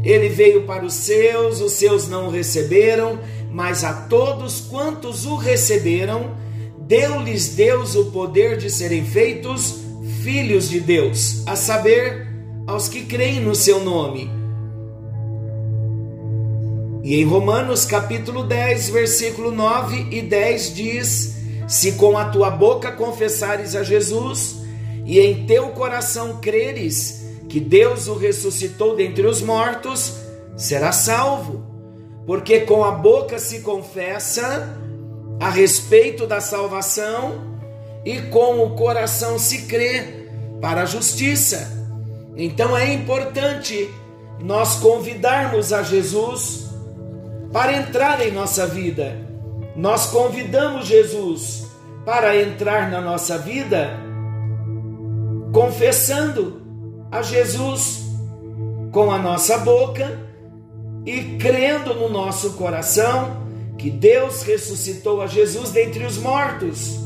Ele 0.03 0.29
veio 0.29 0.63
para 0.63 0.83
os 0.83 0.95
seus, 0.95 1.61
os 1.61 1.73
seus 1.73 2.07
não 2.07 2.27
o 2.27 2.31
receberam, 2.31 3.19
mas 3.51 3.83
a 3.83 3.93
todos 3.93 4.61
quantos 4.61 5.25
o 5.25 5.35
receberam, 5.35 6.35
deu-lhes 6.79 7.49
Deus 7.49 7.95
o 7.95 8.05
poder 8.05 8.57
de 8.57 8.71
serem 8.71 9.05
feitos 9.05 9.81
filhos 10.23 10.67
de 10.67 10.79
Deus, 10.79 11.43
a 11.45 11.55
saber, 11.55 12.27
aos 12.65 12.87
que 12.87 13.05
creem 13.05 13.39
no 13.39 13.53
seu 13.53 13.79
nome. 13.83 14.40
E 17.03 17.15
em 17.15 17.25
Romanos 17.25 17.83
capítulo 17.83 18.43
10, 18.43 18.89
versículo 18.89 19.51
9 19.51 20.07
e 20.11 20.21
10 20.21 20.75
diz: 20.75 21.35
Se 21.67 21.93
com 21.93 22.15
a 22.15 22.25
tua 22.25 22.51
boca 22.51 22.91
confessares 22.91 23.75
a 23.75 23.83
Jesus 23.83 24.57
e 25.03 25.19
em 25.19 25.47
teu 25.47 25.69
coração 25.69 26.39
creres 26.39 27.21
que 27.49 27.59
Deus 27.59 28.07
o 28.07 28.15
ressuscitou 28.15 28.95
dentre 28.95 29.25
os 29.25 29.41
mortos, 29.41 30.13
serás 30.55 30.97
salvo. 30.97 31.65
Porque 32.25 32.61
com 32.61 32.83
a 32.83 32.91
boca 32.91 33.39
se 33.39 33.61
confessa 33.61 34.77
a 35.39 35.49
respeito 35.49 36.27
da 36.27 36.39
salvação 36.39 37.57
e 38.05 38.21
com 38.21 38.63
o 38.63 38.75
coração 38.75 39.39
se 39.39 39.63
crê 39.63 40.27
para 40.61 40.83
a 40.83 40.85
justiça. 40.85 41.67
Então 42.37 42.77
é 42.77 42.93
importante 42.93 43.89
nós 44.39 44.75
convidarmos 44.75 45.73
a 45.73 45.81
Jesus 45.81 46.70
para 47.51 47.77
entrar 47.77 48.25
em 48.25 48.31
nossa 48.31 48.65
vida. 48.65 49.17
Nós 49.75 50.07
convidamos 50.07 50.85
Jesus 50.85 51.67
para 52.05 52.35
entrar 52.35 52.89
na 52.89 52.99
nossa 52.99 53.37
vida 53.37 54.11
confessando 55.51 56.61
a 57.11 57.21
Jesus 57.21 58.03
com 58.91 59.11
a 59.11 59.17
nossa 59.17 59.57
boca 59.57 60.19
e 61.05 61.37
crendo 61.37 61.93
no 61.93 62.09
nosso 62.09 62.53
coração 62.53 63.41
que 63.77 63.89
Deus 63.89 64.43
ressuscitou 64.43 65.21
a 65.21 65.27
Jesus 65.27 65.71
dentre 65.71 66.05
os 66.05 66.17
mortos. 66.17 66.99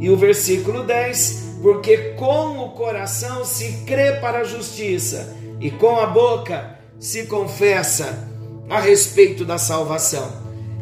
E 0.00 0.08
o 0.08 0.16
versículo 0.16 0.84
10: 0.84 1.58
Porque 1.62 2.14
com 2.14 2.64
o 2.64 2.70
coração 2.70 3.44
se 3.44 3.84
crê 3.84 4.12
para 4.20 4.38
a 4.38 4.44
justiça, 4.44 5.36
e 5.60 5.70
com 5.70 5.98
a 5.98 6.06
boca 6.06 6.78
se 6.98 7.26
confessa 7.26 8.29
a 8.70 8.78
respeito 8.78 9.44
da 9.44 9.58
salvação. 9.58 10.32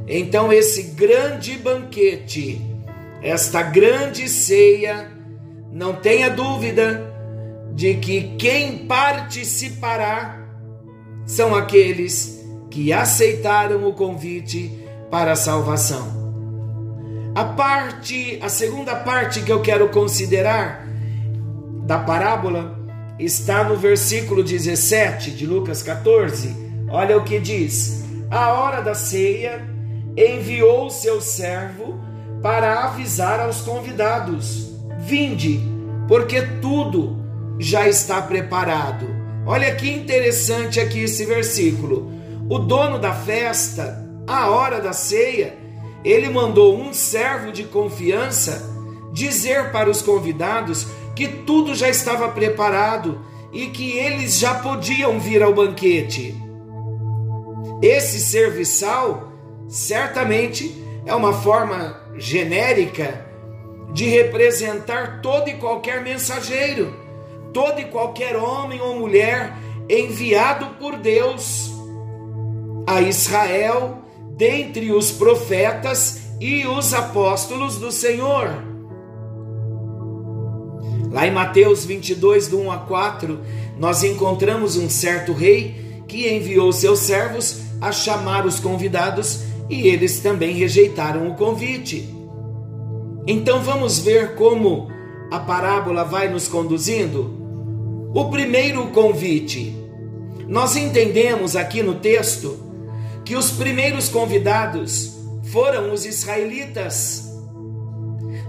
Então, 0.07 0.53
esse 0.53 0.83
grande 0.94 1.57
banquete, 1.57 2.61
esta 3.22 3.62
grande 3.62 4.29
ceia, 4.29 5.11
não 5.72 5.94
tenha 5.94 6.29
dúvida 6.29 7.12
de 7.74 7.94
que 7.94 8.37
quem 8.37 8.87
participará 8.87 10.46
são 11.27 11.55
aqueles 11.55 12.44
que 12.70 12.92
aceitaram 12.92 13.88
o 13.88 13.94
convite 13.94 14.85
para 15.11 15.33
a 15.33 15.37
salvação. 15.37 16.18
A 17.35 17.44
parte, 17.44 18.38
a 18.42 18.48
segunda 18.48 18.96
parte 18.96 19.42
que 19.42 19.53
eu 19.53 19.61
quero 19.61 19.88
considerar 19.88 20.87
da 21.85 21.98
parábola 21.98 22.79
está 23.18 23.64
no 23.64 23.77
versículo 23.77 24.42
17 24.42 25.31
de 25.31 25.46
Lucas 25.46 25.83
14. 25.83 26.67
Olha 26.90 27.16
o 27.16 27.24
que 27.24 27.38
diz: 27.38 28.05
A 28.31 28.53
hora 28.53 28.81
da 28.81 28.94
ceia 28.94 29.66
enviou 30.16 30.87
o 30.87 30.90
seu 30.90 31.20
servo 31.20 32.01
para 32.42 32.85
avisar 32.85 33.40
aos 33.40 33.61
convidados: 33.61 34.72
Vinde, 35.01 35.61
porque 36.07 36.42
tudo 36.61 37.16
já 37.59 37.88
está 37.88 38.22
preparado. 38.22 39.07
Olha 39.46 39.74
que 39.74 39.90
interessante 39.90 40.81
aqui 40.81 41.05
esse 41.05 41.24
versículo. 41.24 42.11
O 42.48 42.59
dono 42.59 42.98
da 42.98 43.12
festa 43.12 44.07
à 44.27 44.48
hora 44.51 44.81
da 44.81 44.92
ceia, 44.92 45.57
ele 46.05 46.29
mandou 46.29 46.79
um 46.79 46.92
servo 46.92 47.53
de 47.53 47.64
confiança 47.64 48.62
dizer 49.12 49.72
para 49.72 49.90
os 49.90 50.03
convidados 50.03 50.87
que 51.16 51.27
tudo 51.27 51.74
já 51.74 51.88
estava 51.88 52.29
preparado 52.29 53.20
e 53.53 53.66
que 53.66 53.92
eles 53.92 54.38
já 54.38 54.55
podiam 54.55 55.18
vir 55.18 55.42
ao 55.42 55.55
banquete. 55.55 56.47
Esse 57.80 58.18
serviçal 58.18 59.32
certamente 59.68 60.74
é 61.06 61.14
uma 61.14 61.32
forma 61.32 61.96
genérica 62.16 63.24
de 63.92 64.06
representar 64.06 65.20
todo 65.22 65.48
e 65.48 65.54
qualquer 65.54 66.02
mensageiro, 66.02 66.92
todo 67.52 67.80
e 67.80 67.84
qualquer 67.84 68.36
homem 68.36 68.80
ou 68.80 68.98
mulher 68.98 69.54
enviado 69.88 70.66
por 70.78 70.96
Deus 70.96 71.70
a 72.86 73.00
Israel 73.00 74.02
dentre 74.36 74.92
os 74.92 75.10
profetas 75.12 76.22
e 76.40 76.66
os 76.66 76.92
apóstolos 76.92 77.78
do 77.78 77.92
Senhor. 77.92 78.50
Lá 81.10 81.26
em 81.26 81.30
Mateus 81.30 81.84
22, 81.84 82.48
do 82.48 82.58
1 82.58 82.72
a 82.72 82.78
4, 82.78 83.40
nós 83.78 84.02
encontramos 84.02 84.76
um 84.76 84.90
certo 84.90 85.32
rei 85.32 86.02
que 86.06 86.28
enviou 86.28 86.72
seus 86.72 87.00
servos 87.00 87.67
a 87.80 87.92
chamar 87.92 88.46
os 88.46 88.58
convidados 88.60 89.44
e 89.68 89.86
eles 89.86 90.20
também 90.20 90.54
rejeitaram 90.54 91.28
o 91.28 91.34
convite. 91.34 92.08
Então 93.26 93.60
vamos 93.60 93.98
ver 93.98 94.34
como 94.34 94.88
a 95.30 95.38
parábola 95.38 96.04
vai 96.04 96.28
nos 96.28 96.48
conduzindo? 96.48 98.10
O 98.14 98.30
primeiro 98.30 98.86
convite. 98.88 99.76
Nós 100.46 100.76
entendemos 100.76 101.54
aqui 101.54 101.82
no 101.82 101.96
texto 101.96 102.58
que 103.24 103.36
os 103.36 103.50
primeiros 103.50 104.08
convidados 104.08 105.18
foram 105.52 105.92
os 105.92 106.06
israelitas. 106.06 107.30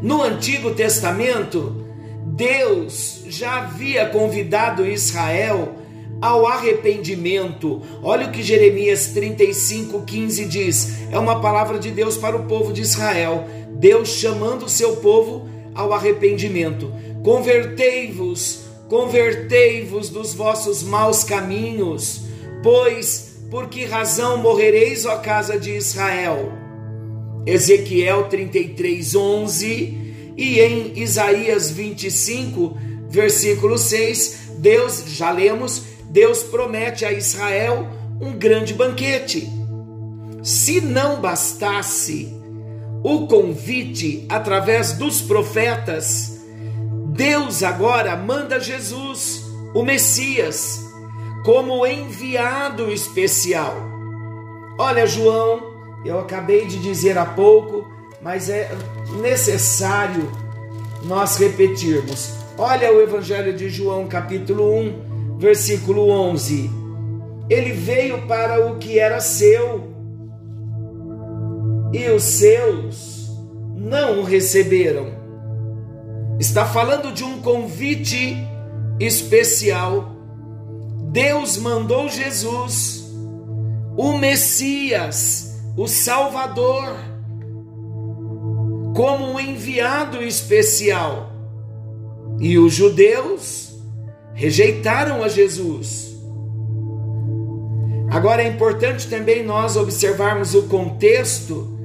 No 0.01 0.23
Antigo 0.23 0.71
Testamento, 0.71 1.85
Deus 2.25 3.23
já 3.27 3.57
havia 3.57 4.05
convidado 4.07 4.87
Israel 4.87 5.75
ao 6.21 6.45
arrependimento. 6.45 7.82
Olha 8.03 8.27
o 8.27 8.32
que 8.32 8.43
Jeremias 8.43 9.08
35, 9.08 10.01
15 10.01 10.45
diz. 10.45 11.12
É 11.12 11.17
uma 11.17 11.39
palavra 11.41 11.79
de 11.79 11.91
Deus 11.91 12.17
para 12.17 12.36
o 12.36 12.45
povo 12.45 12.73
de 12.73 12.82
Israel. 12.82 13.45
Deus 13.71 14.10
chamando 14.10 14.65
o 14.65 14.69
seu 14.69 14.97
povo 14.97 15.47
ao 15.73 15.93
arrependimento. 15.93 16.91
Convertei-vos, 17.23 18.62
convertei-vos 18.88 20.10
dos 20.10 20.34
vossos 20.34 20.84
maus 20.84 21.23
caminhos, 21.23 22.21
pois 22.62 23.29
por 23.49 23.67
que 23.67 23.86
razão 23.86 24.38
morrereis, 24.38 25.05
ó 25.05 25.17
casa 25.17 25.60
de 25.60 25.71
Israel? 25.71 26.51
Ezequiel 27.45 28.27
33, 28.29 29.15
11 29.15 29.97
e 30.38 30.60
em 30.60 30.99
Isaías 31.01 31.71
25, 31.71 32.77
versículo 33.10 33.77
6, 33.77 34.39
Deus, 34.60 35.03
já 35.08 35.32
lemos, 35.32 35.84
Deus 36.09 36.43
promete 36.43 37.05
a 37.05 37.11
Israel 37.11 37.87
um 38.19 38.33
grande 38.33 38.73
banquete. 38.73 39.47
Se 40.43 40.81
não 40.81 41.21
bastasse 41.21 42.33
o 43.03 43.27
convite 43.27 44.25
através 44.27 44.93
dos 44.93 45.21
profetas, 45.21 46.39
Deus 47.09 47.63
agora 47.63 48.15
manda 48.15 48.59
Jesus, 48.59 49.43
o 49.73 49.83
Messias, 49.83 50.83
como 51.45 51.85
enviado 51.85 52.91
especial. 52.91 53.75
Olha, 54.79 55.05
João, 55.05 55.61
eu 56.03 56.19
acabei 56.19 56.65
de 56.65 56.79
dizer 56.79 57.17
há 57.17 57.25
pouco, 57.25 57.85
mas 58.21 58.49
é 58.49 58.69
necessário 59.21 60.31
nós 61.03 61.37
repetirmos. 61.37 62.33
Olha 62.57 62.93
o 62.93 63.01
Evangelho 63.01 63.53
de 63.55 63.69
João, 63.69 64.07
capítulo 64.07 64.73
1, 64.73 65.08
versículo 65.39 66.10
11. 66.10 66.69
Ele 67.49 67.71
veio 67.71 68.28
para 68.28 68.67
o 68.67 68.78
que 68.78 68.99
era 68.99 69.21
seu, 69.21 69.88
e 71.93 72.08
os 72.10 72.23
seus 72.23 73.32
não 73.73 74.19
o 74.19 74.23
receberam. 74.23 75.17
Está 76.38 76.65
falando 76.65 77.12
de 77.12 77.23
um 77.23 77.41
convite 77.41 78.38
especial. 78.99 80.15
Deus 81.12 81.58
mandou 81.58 82.08
Jesus, 82.08 83.12
o 83.97 84.17
Messias, 84.17 85.58
o 85.75 85.88
Salvador, 85.88 86.93
como 88.95 89.25
um 89.32 89.39
enviado 89.39 90.21
especial. 90.21 91.32
E 92.39 92.60
os 92.60 92.73
judeus 92.73 93.68
rejeitaram 94.39 95.21
a 95.21 95.28
Jesus. 95.28 96.17
Agora 98.10 98.41
é 98.41 98.47
importante 98.47 99.08
também 99.10 99.43
nós 99.43 99.75
observarmos 99.75 100.56
o 100.56 100.63
contexto 100.63 101.78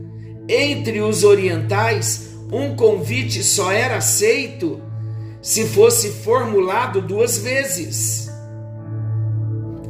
entre 0.48 1.00
os 1.00 1.24
orientais, 1.24 2.30
um 2.52 2.76
convite 2.76 3.42
só 3.42 3.72
era 3.72 3.96
aceito 3.96 4.80
se 5.42 5.64
fosse 5.64 6.10
formulado 6.10 7.02
duas 7.02 7.38
vezes. 7.38 8.30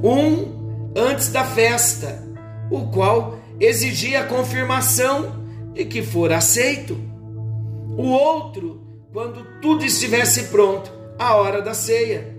Um 0.03 0.91
antes 0.97 1.29
da 1.29 1.45
festa, 1.45 2.27
o 2.71 2.87
qual 2.89 3.39
exigia 3.61 4.21
a 4.21 4.27
confirmação 4.27 5.45
de 5.75 5.85
que 5.85 6.03
fora 6.03 6.39
aceito. 6.39 6.97
O 7.99 8.07
outro, 8.07 8.81
quando 9.13 9.45
tudo 9.61 9.85
estivesse 9.85 10.45
pronto, 10.45 10.91
a 11.19 11.37
hora 11.37 11.61
da 11.61 11.75
ceia. 11.75 12.34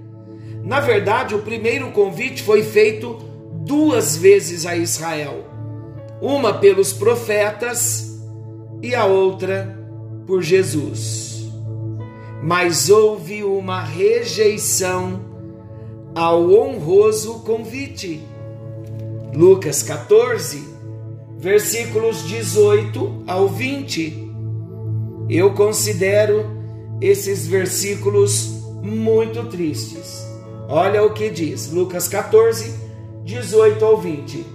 Na 0.65 0.79
verdade, 0.79 1.35
o 1.35 1.43
primeiro 1.43 1.91
convite 1.91 2.41
foi 2.41 2.63
feito 2.63 3.17
duas 3.63 4.17
vezes 4.17 4.65
a 4.65 4.75
Israel 4.75 5.45
uma 6.21 6.53
pelos 6.53 6.91
profetas 6.91 8.19
e 8.81 8.95
a 8.95 9.05
outra 9.05 9.77
por 10.25 10.41
Jesus. 10.41 11.45
Mas 12.41 12.89
houve 12.89 13.43
uma 13.43 13.83
rejeição 13.83 15.21
ao 16.15 16.51
honroso 16.51 17.41
convite. 17.41 18.21
Lucas 19.35 19.83
14, 19.83 20.63
versículos 21.37 22.23
18 22.27 23.23
ao 23.27 23.47
20. 23.47 24.33
Eu 25.29 25.53
considero 25.53 26.45
esses 27.01 27.45
versículos 27.45 28.63
muito 28.81 29.45
tristes. 29.47 30.24
Olha 30.67 31.03
o 31.03 31.13
que 31.13 31.29
diz 31.29 31.71
Lucas 31.71 32.07
14, 32.07 32.73
18 33.23 33.85
ao 33.85 33.97
20. 33.97 34.45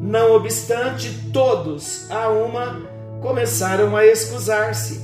Não 0.00 0.32
obstante, 0.34 1.30
todos 1.30 2.10
a 2.10 2.30
uma 2.30 2.80
começaram 3.20 3.94
a 3.94 4.04
excusar-se. 4.06 5.00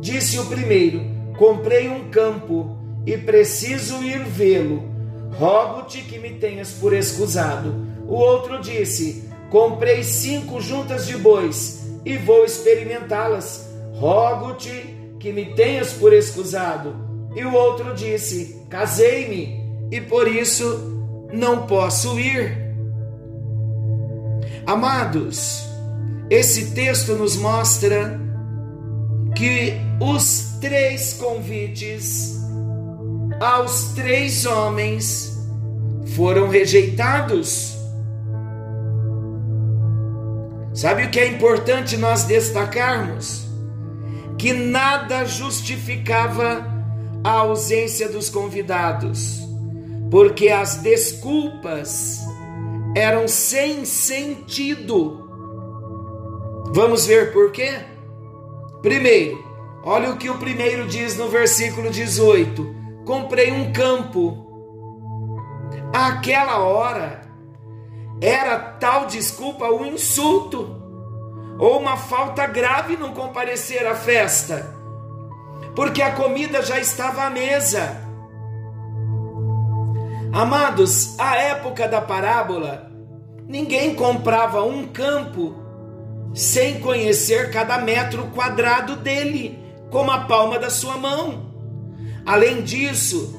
Disse 0.00 0.38
o 0.38 0.46
primeiro: 0.46 1.02
Comprei 1.36 1.90
um 1.90 2.08
campo 2.08 2.78
e 3.06 3.16
preciso 3.18 4.02
ir 4.02 4.24
vê-lo. 4.24 4.88
Rogo-te 5.38 6.00
que 6.00 6.18
me 6.18 6.30
tenhas 6.30 6.70
por 6.72 6.94
excusado. 6.94 7.74
O 8.08 8.14
outro 8.14 8.58
disse: 8.58 9.28
Comprei 9.50 10.02
cinco 10.02 10.62
juntas 10.62 11.06
de 11.06 11.16
bois 11.18 11.86
e 12.06 12.16
vou 12.16 12.46
experimentá-las. 12.46 13.68
Rogo-te 13.92 14.96
que 15.20 15.30
me 15.30 15.54
tenhas 15.54 15.92
por 15.92 16.14
excusado. 16.14 16.96
E 17.36 17.44
o 17.44 17.52
outro 17.52 17.94
disse: 17.94 18.64
Casei-me 18.70 19.59
e 19.90 20.00
por 20.00 20.28
isso 20.28 21.28
não 21.32 21.66
posso 21.66 22.18
ir. 22.18 22.56
Amados, 24.66 25.64
esse 26.28 26.72
texto 26.72 27.14
nos 27.14 27.36
mostra 27.36 28.20
que 29.34 29.74
os 30.00 30.58
três 30.60 31.14
convites 31.14 32.38
aos 33.40 33.92
três 33.94 34.44
homens 34.44 35.38
foram 36.14 36.48
rejeitados. 36.48 37.76
Sabe 40.74 41.04
o 41.04 41.10
que 41.10 41.18
é 41.18 41.26
importante 41.26 41.96
nós 41.96 42.24
destacarmos? 42.24 43.46
Que 44.38 44.52
nada 44.52 45.24
justificava 45.24 46.66
a 47.24 47.30
ausência 47.30 48.08
dos 48.08 48.30
convidados, 48.30 49.40
porque 50.10 50.48
as 50.48 50.76
desculpas 50.76 52.18
eram 52.96 53.28
sem 53.28 53.84
sentido. 53.84 55.28
Vamos 56.72 57.06
ver 57.06 57.32
por 57.32 57.52
quê? 57.52 57.80
Primeiro, 58.82 59.44
olha 59.84 60.10
o 60.10 60.16
que 60.16 60.28
o 60.28 60.38
primeiro 60.38 60.86
diz 60.86 61.16
no 61.16 61.28
versículo 61.28 61.90
18: 61.90 62.74
Comprei 63.04 63.52
um 63.52 63.72
campo. 63.72 64.46
Aquela 65.92 66.58
hora 66.58 67.22
era 68.20 68.58
tal 68.58 69.06
desculpa 69.06 69.66
um 69.66 69.84
insulto 69.86 70.76
ou 71.58 71.78
uma 71.78 71.96
falta 71.96 72.46
grave 72.46 72.96
não 72.96 73.12
comparecer 73.12 73.86
à 73.86 73.94
festa, 73.94 74.74
porque 75.74 76.00
a 76.00 76.12
comida 76.12 76.62
já 76.62 76.78
estava 76.78 77.24
à 77.24 77.30
mesa. 77.30 78.09
Amados, 80.32 81.18
a 81.18 81.36
época 81.36 81.88
da 81.88 82.00
parábola, 82.00 82.88
ninguém 83.48 83.96
comprava 83.96 84.62
um 84.62 84.86
campo 84.86 85.56
sem 86.32 86.78
conhecer 86.78 87.50
cada 87.50 87.78
metro 87.78 88.28
quadrado 88.28 88.94
dele, 88.94 89.58
como 89.90 90.12
a 90.12 90.20
palma 90.20 90.56
da 90.56 90.70
sua 90.70 90.96
mão. 90.96 91.50
Além 92.24 92.62
disso, 92.62 93.36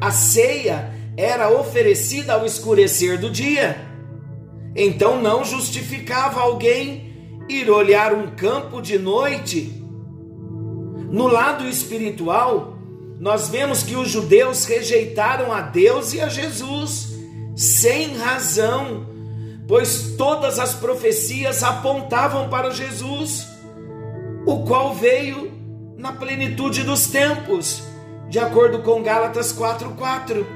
a 0.00 0.12
ceia 0.12 0.94
era 1.16 1.50
oferecida 1.50 2.34
ao 2.34 2.46
escurecer 2.46 3.18
do 3.18 3.28
dia. 3.28 3.76
Então 4.76 5.20
não 5.20 5.44
justificava 5.44 6.40
alguém 6.40 7.42
ir 7.48 7.68
olhar 7.68 8.14
um 8.14 8.28
campo 8.36 8.80
de 8.80 8.96
noite. 8.96 9.82
No 11.10 11.26
lado 11.26 11.66
espiritual, 11.66 12.77
nós 13.20 13.48
vemos 13.48 13.82
que 13.82 13.96
os 13.96 14.08
judeus 14.08 14.64
rejeitaram 14.64 15.52
a 15.52 15.60
Deus 15.60 16.12
e 16.12 16.20
a 16.20 16.28
Jesus 16.28 17.08
sem 17.56 18.16
razão, 18.16 19.06
pois 19.66 20.14
todas 20.16 20.60
as 20.60 20.74
profecias 20.74 21.64
apontavam 21.64 22.48
para 22.48 22.70
Jesus, 22.70 23.48
o 24.46 24.64
qual 24.64 24.94
veio 24.94 25.50
na 25.96 26.12
plenitude 26.12 26.84
dos 26.84 27.08
tempos, 27.08 27.82
de 28.28 28.38
acordo 28.38 28.78
com 28.82 29.02
Gálatas 29.02 29.52
4:4. 29.52 30.46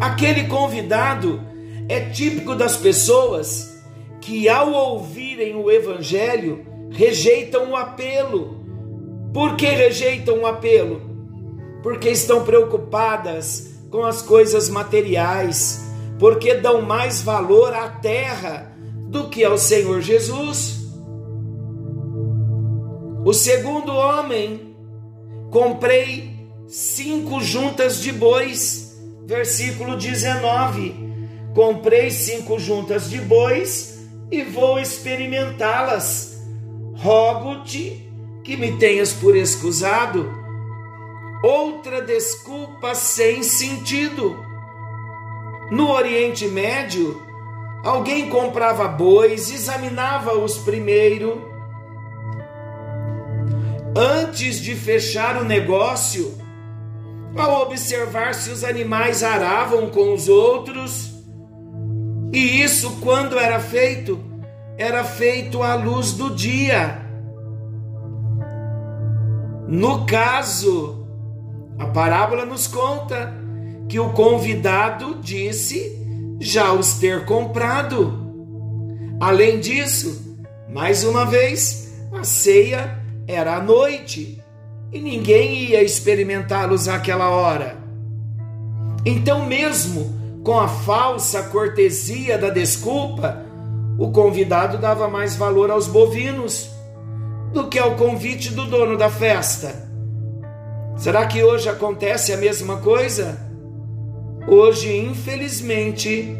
Aquele 0.00 0.44
convidado 0.44 1.40
é 1.88 2.00
típico 2.00 2.54
das 2.54 2.76
pessoas 2.76 3.82
que 4.20 4.48
ao 4.48 4.72
ouvirem 4.72 5.56
o 5.56 5.70
evangelho 5.70 6.64
rejeitam 6.90 7.72
o 7.72 7.76
apelo. 7.76 8.64
Por 9.32 9.56
que 9.56 9.66
rejeitam 9.66 10.38
o 10.42 10.46
apelo? 10.46 11.13
Porque 11.84 12.08
estão 12.08 12.42
preocupadas 12.44 13.74
com 13.90 14.06
as 14.06 14.22
coisas 14.22 14.70
materiais, 14.70 15.82
porque 16.18 16.54
dão 16.54 16.80
mais 16.80 17.20
valor 17.20 17.74
à 17.74 17.90
terra 17.90 18.74
do 19.08 19.28
que 19.28 19.44
ao 19.44 19.58
Senhor 19.58 20.00
Jesus. 20.00 20.78
O 23.22 23.34
segundo 23.34 23.92
homem, 23.92 24.74
comprei 25.50 26.48
cinco 26.66 27.42
juntas 27.42 28.00
de 28.00 28.12
bois, 28.12 28.98
versículo 29.26 29.98
19. 29.98 30.94
Comprei 31.54 32.10
cinco 32.10 32.58
juntas 32.58 33.10
de 33.10 33.20
bois 33.20 34.08
e 34.30 34.42
vou 34.42 34.78
experimentá-las. 34.78 36.42
Rogo-te 36.96 38.10
que 38.42 38.56
me 38.56 38.72
tenhas 38.78 39.12
por 39.12 39.36
escusado 39.36 40.43
outra 41.44 42.00
desculpa 42.00 42.94
sem 42.94 43.42
sentido. 43.42 44.34
No 45.70 45.90
Oriente 45.90 46.48
Médio, 46.48 47.20
alguém 47.84 48.30
comprava 48.30 48.88
bois, 48.88 49.52
examinava-os 49.52 50.56
primeiro. 50.58 51.46
Antes 53.94 54.58
de 54.58 54.74
fechar 54.74 55.36
o 55.36 55.44
negócio, 55.44 56.34
ao 57.36 57.62
observar 57.62 58.34
se 58.34 58.50
os 58.50 58.64
animais 58.64 59.22
aravam 59.22 59.90
com 59.90 60.14
os 60.14 60.28
outros, 60.28 61.12
e 62.32 62.62
isso 62.62 63.00
quando 63.02 63.38
era 63.38 63.60
feito? 63.60 64.18
Era 64.78 65.04
feito 65.04 65.62
à 65.62 65.74
luz 65.74 66.12
do 66.12 66.30
dia. 66.30 67.02
No 69.68 70.04
caso, 70.06 71.03
a 71.78 71.86
parábola 71.86 72.44
nos 72.44 72.66
conta 72.66 73.34
que 73.88 73.98
o 73.98 74.10
convidado 74.10 75.18
disse 75.20 75.98
já 76.40 76.72
os 76.72 76.94
ter 76.94 77.24
comprado. 77.24 78.22
Além 79.20 79.60
disso, 79.60 80.38
mais 80.68 81.04
uma 81.04 81.24
vez, 81.24 81.92
a 82.12 82.24
ceia 82.24 82.98
era 83.26 83.56
à 83.56 83.62
noite 83.62 84.42
e 84.92 85.00
ninguém 85.00 85.70
ia 85.70 85.82
experimentá-los 85.82 86.88
àquela 86.88 87.30
hora. 87.30 87.76
Então, 89.04 89.46
mesmo 89.46 90.40
com 90.44 90.58
a 90.58 90.68
falsa 90.68 91.44
cortesia 91.44 92.38
da 92.38 92.50
desculpa, 92.50 93.44
o 93.98 94.10
convidado 94.10 94.78
dava 94.78 95.08
mais 95.08 95.36
valor 95.36 95.70
aos 95.70 95.86
bovinos 95.86 96.70
do 97.52 97.68
que 97.68 97.78
ao 97.78 97.96
convite 97.96 98.50
do 98.50 98.66
dono 98.66 98.96
da 98.96 99.08
festa. 99.08 99.83
Será 100.96 101.26
que 101.26 101.42
hoje 101.42 101.68
acontece 101.68 102.32
a 102.32 102.36
mesma 102.36 102.78
coisa? 102.78 103.38
Hoje, 104.46 104.96
infelizmente, 104.96 106.36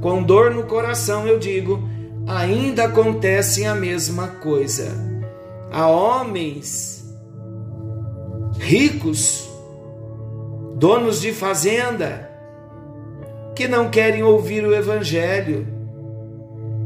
com 0.00 0.22
dor 0.22 0.50
no 0.50 0.64
coração, 0.64 1.26
eu 1.26 1.38
digo, 1.38 1.82
ainda 2.26 2.84
acontece 2.84 3.64
a 3.64 3.74
mesma 3.74 4.28
coisa. 4.28 4.92
Há 5.72 5.88
homens 5.88 7.04
ricos, 8.58 9.48
donos 10.76 11.20
de 11.20 11.32
fazenda, 11.32 12.30
que 13.54 13.66
não 13.68 13.90
querem 13.90 14.22
ouvir 14.22 14.64
o 14.64 14.74
Evangelho 14.74 15.66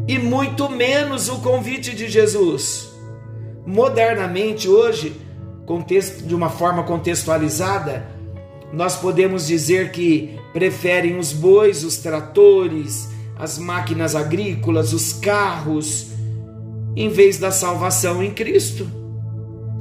e 0.06 0.18
muito 0.18 0.70
menos 0.70 1.28
o 1.28 1.40
convite 1.40 1.94
de 1.94 2.08
Jesus. 2.08 2.90
Modernamente, 3.66 4.68
hoje, 4.68 5.14
contexto, 5.68 6.24
de 6.24 6.34
uma 6.34 6.48
forma 6.48 6.82
contextualizada, 6.82 8.08
nós 8.72 8.96
podemos 8.96 9.46
dizer 9.46 9.92
que 9.92 10.34
preferem 10.50 11.18
os 11.18 11.30
bois, 11.30 11.84
os 11.84 11.98
tratores, 11.98 13.06
as 13.38 13.58
máquinas 13.58 14.16
agrícolas, 14.16 14.94
os 14.94 15.12
carros, 15.12 16.06
em 16.96 17.10
vez 17.10 17.36
da 17.36 17.50
salvação 17.50 18.22
em 18.24 18.32
Cristo. 18.32 18.90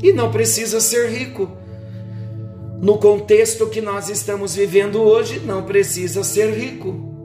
E 0.04 0.12
não 0.12 0.30
precisa 0.30 0.82
ser 0.82 1.10
rico. 1.10 1.50
No 2.82 2.97
contexto 2.97 3.67
que 3.67 3.80
nós 3.80 4.10
estamos 4.10 4.56
vivendo 4.56 5.02
hoje, 5.02 5.39
não 5.39 5.63
precisa 5.63 6.21
ser 6.21 6.54
rico. 6.54 7.15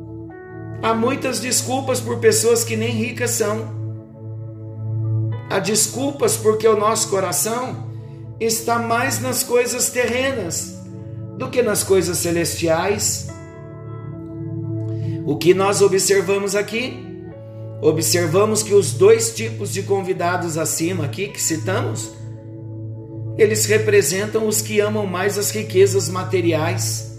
Há 0.81 0.94
muitas 0.94 1.40
desculpas 1.40 2.01
por 2.01 2.20
pessoas 2.20 2.62
que 2.62 2.77
nem 2.77 2.92
ricas 2.92 3.31
são. 3.31 3.83
Há 5.51 5.59
desculpas 5.59 6.37
porque 6.37 6.66
o 6.66 6.79
nosso 6.79 7.11
coração 7.11 7.91
está 8.44 8.78
mais 8.78 9.20
nas 9.20 9.42
coisas 9.42 9.90
terrenas 9.90 10.81
do 11.38 11.48
que 11.48 11.62
nas 11.62 11.83
coisas 11.83 12.18
celestiais. 12.18 13.28
O 15.24 15.37
que 15.37 15.55
nós 15.55 15.81
observamos 15.81 16.55
aqui? 16.55 17.12
Observamos 17.81 18.62
que 18.62 18.74
os 18.74 18.92
dois 18.92 19.35
tipos 19.35 19.72
de 19.72 19.83
convidados 19.83 20.57
acima 20.57 21.05
aqui 21.05 21.28
que 21.28 21.42
citamos, 21.42 22.12
eles 23.37 23.64
representam 23.66 24.46
os 24.46 24.61
que 24.61 24.78
amam 24.78 25.07
mais 25.07 25.38
as 25.38 25.50
riquezas 25.50 26.09
materiais 26.09 27.18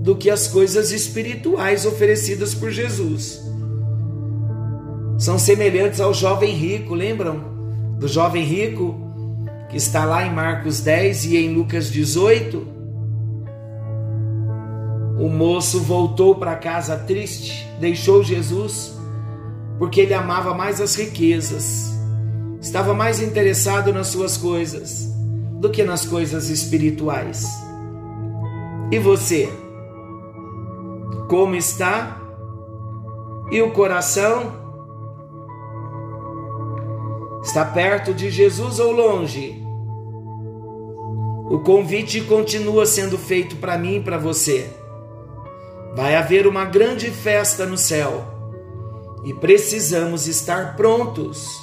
do 0.00 0.16
que 0.16 0.30
as 0.30 0.48
coisas 0.48 0.92
espirituais 0.92 1.84
oferecidas 1.84 2.54
por 2.54 2.70
Jesus. 2.70 3.42
São 5.18 5.38
semelhantes 5.38 6.00
ao 6.00 6.14
jovem 6.14 6.54
rico, 6.54 6.94
lembram? 6.94 7.50
Do 7.98 8.08
jovem 8.08 8.42
rico 8.42 9.09
que 9.70 9.76
está 9.76 10.04
lá 10.04 10.26
em 10.26 10.34
Marcos 10.34 10.80
10 10.80 11.26
e 11.26 11.36
em 11.36 11.54
Lucas 11.54 11.90
18 11.90 12.80
o 15.20 15.28
moço 15.28 15.80
voltou 15.80 16.34
para 16.34 16.56
casa 16.56 16.96
triste, 16.96 17.68
deixou 17.78 18.24
Jesus, 18.24 18.98
porque 19.78 20.00
ele 20.00 20.14
amava 20.14 20.54
mais 20.54 20.80
as 20.80 20.94
riquezas, 20.94 21.92
estava 22.58 22.94
mais 22.94 23.20
interessado 23.20 23.92
nas 23.92 24.06
suas 24.06 24.38
coisas 24.38 25.14
do 25.60 25.68
que 25.68 25.84
nas 25.84 26.06
coisas 26.06 26.48
espirituais. 26.48 27.46
E 28.90 28.98
você? 28.98 29.52
Como 31.28 31.54
está? 31.54 32.18
E 33.50 33.60
o 33.60 33.72
coração? 33.72 34.58
Está 37.42 37.64
perto 37.64 38.14
de 38.14 38.30
Jesus 38.30 38.80
ou 38.80 38.90
longe? 38.90 39.59
O 41.50 41.58
convite 41.58 42.20
continua 42.20 42.86
sendo 42.86 43.18
feito 43.18 43.56
para 43.56 43.76
mim 43.76 43.96
e 43.96 44.00
para 44.00 44.16
você. 44.16 44.70
Vai 45.96 46.14
haver 46.14 46.46
uma 46.46 46.64
grande 46.64 47.10
festa 47.10 47.66
no 47.66 47.76
céu 47.76 48.24
e 49.24 49.34
precisamos 49.34 50.28
estar 50.28 50.76
prontos, 50.76 51.60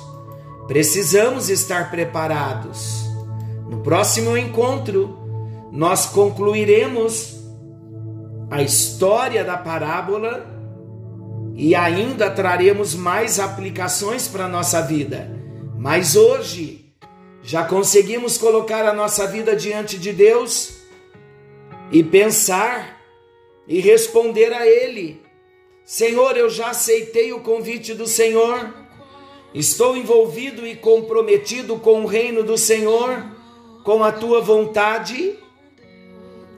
precisamos 0.67 1.49
estar 1.49 1.89
preparados. 1.89 3.05
No 3.69 3.79
próximo 3.79 4.35
encontro, 4.35 5.17
nós 5.71 6.05
concluiremos 6.05 7.37
a 8.51 8.61
história 8.61 9.41
da 9.45 9.55
parábola 9.55 10.45
e 11.55 11.73
ainda 11.73 12.29
traremos 12.29 12.93
mais 12.93 13.39
aplicações 13.39 14.27
para 14.27 14.47
a 14.47 14.49
nossa 14.49 14.81
vida. 14.81 15.31
Mas 15.77 16.17
hoje, 16.17 16.86
já 17.47 17.63
conseguimos 17.63 18.37
colocar 18.37 18.85
a 18.85 18.91
nossa 18.91 19.25
vida 19.25 19.55
diante 19.55 19.97
de 19.97 20.11
Deus 20.11 20.79
e 21.89 22.03
pensar 22.03 23.01
e 23.65 23.79
responder 23.79 24.51
a 24.51 24.67
Ele: 24.67 25.21
Senhor, 25.85 26.35
eu 26.35 26.49
já 26.49 26.71
aceitei 26.71 27.31
o 27.31 27.39
convite 27.39 27.93
do 27.93 28.05
Senhor, 28.05 28.75
estou 29.53 29.95
envolvido 29.95 30.67
e 30.67 30.75
comprometido 30.75 31.77
com 31.77 32.01
o 32.01 32.05
reino 32.05 32.43
do 32.43 32.57
Senhor, 32.57 33.25
com 33.85 34.03
a 34.03 34.11
tua 34.11 34.41
vontade? 34.41 35.39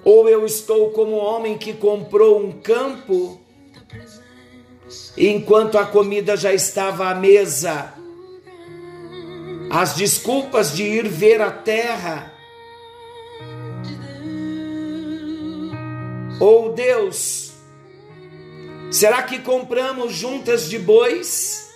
Ou 0.04 0.28
eu 0.28 0.44
estou 0.44 0.90
como 0.90 1.18
homem 1.18 1.56
que 1.56 1.72
comprou 1.72 2.44
um 2.44 2.52
campo, 2.52 3.40
enquanto 5.16 5.78
a 5.78 5.86
comida 5.86 6.36
já 6.36 6.52
estava 6.52 7.10
à 7.10 7.14
mesa, 7.14 7.94
as 9.70 9.96
desculpas 9.96 10.74
de 10.74 10.84
ir 10.84 11.08
ver 11.08 11.42
a 11.42 11.52
terra, 11.52 12.34
Ou 16.40 16.72
Deus, 16.74 17.52
será 18.90 19.22
que 19.24 19.40
compramos 19.40 20.14
juntas 20.14 20.70
de 20.70 20.80
bois? 20.80 21.76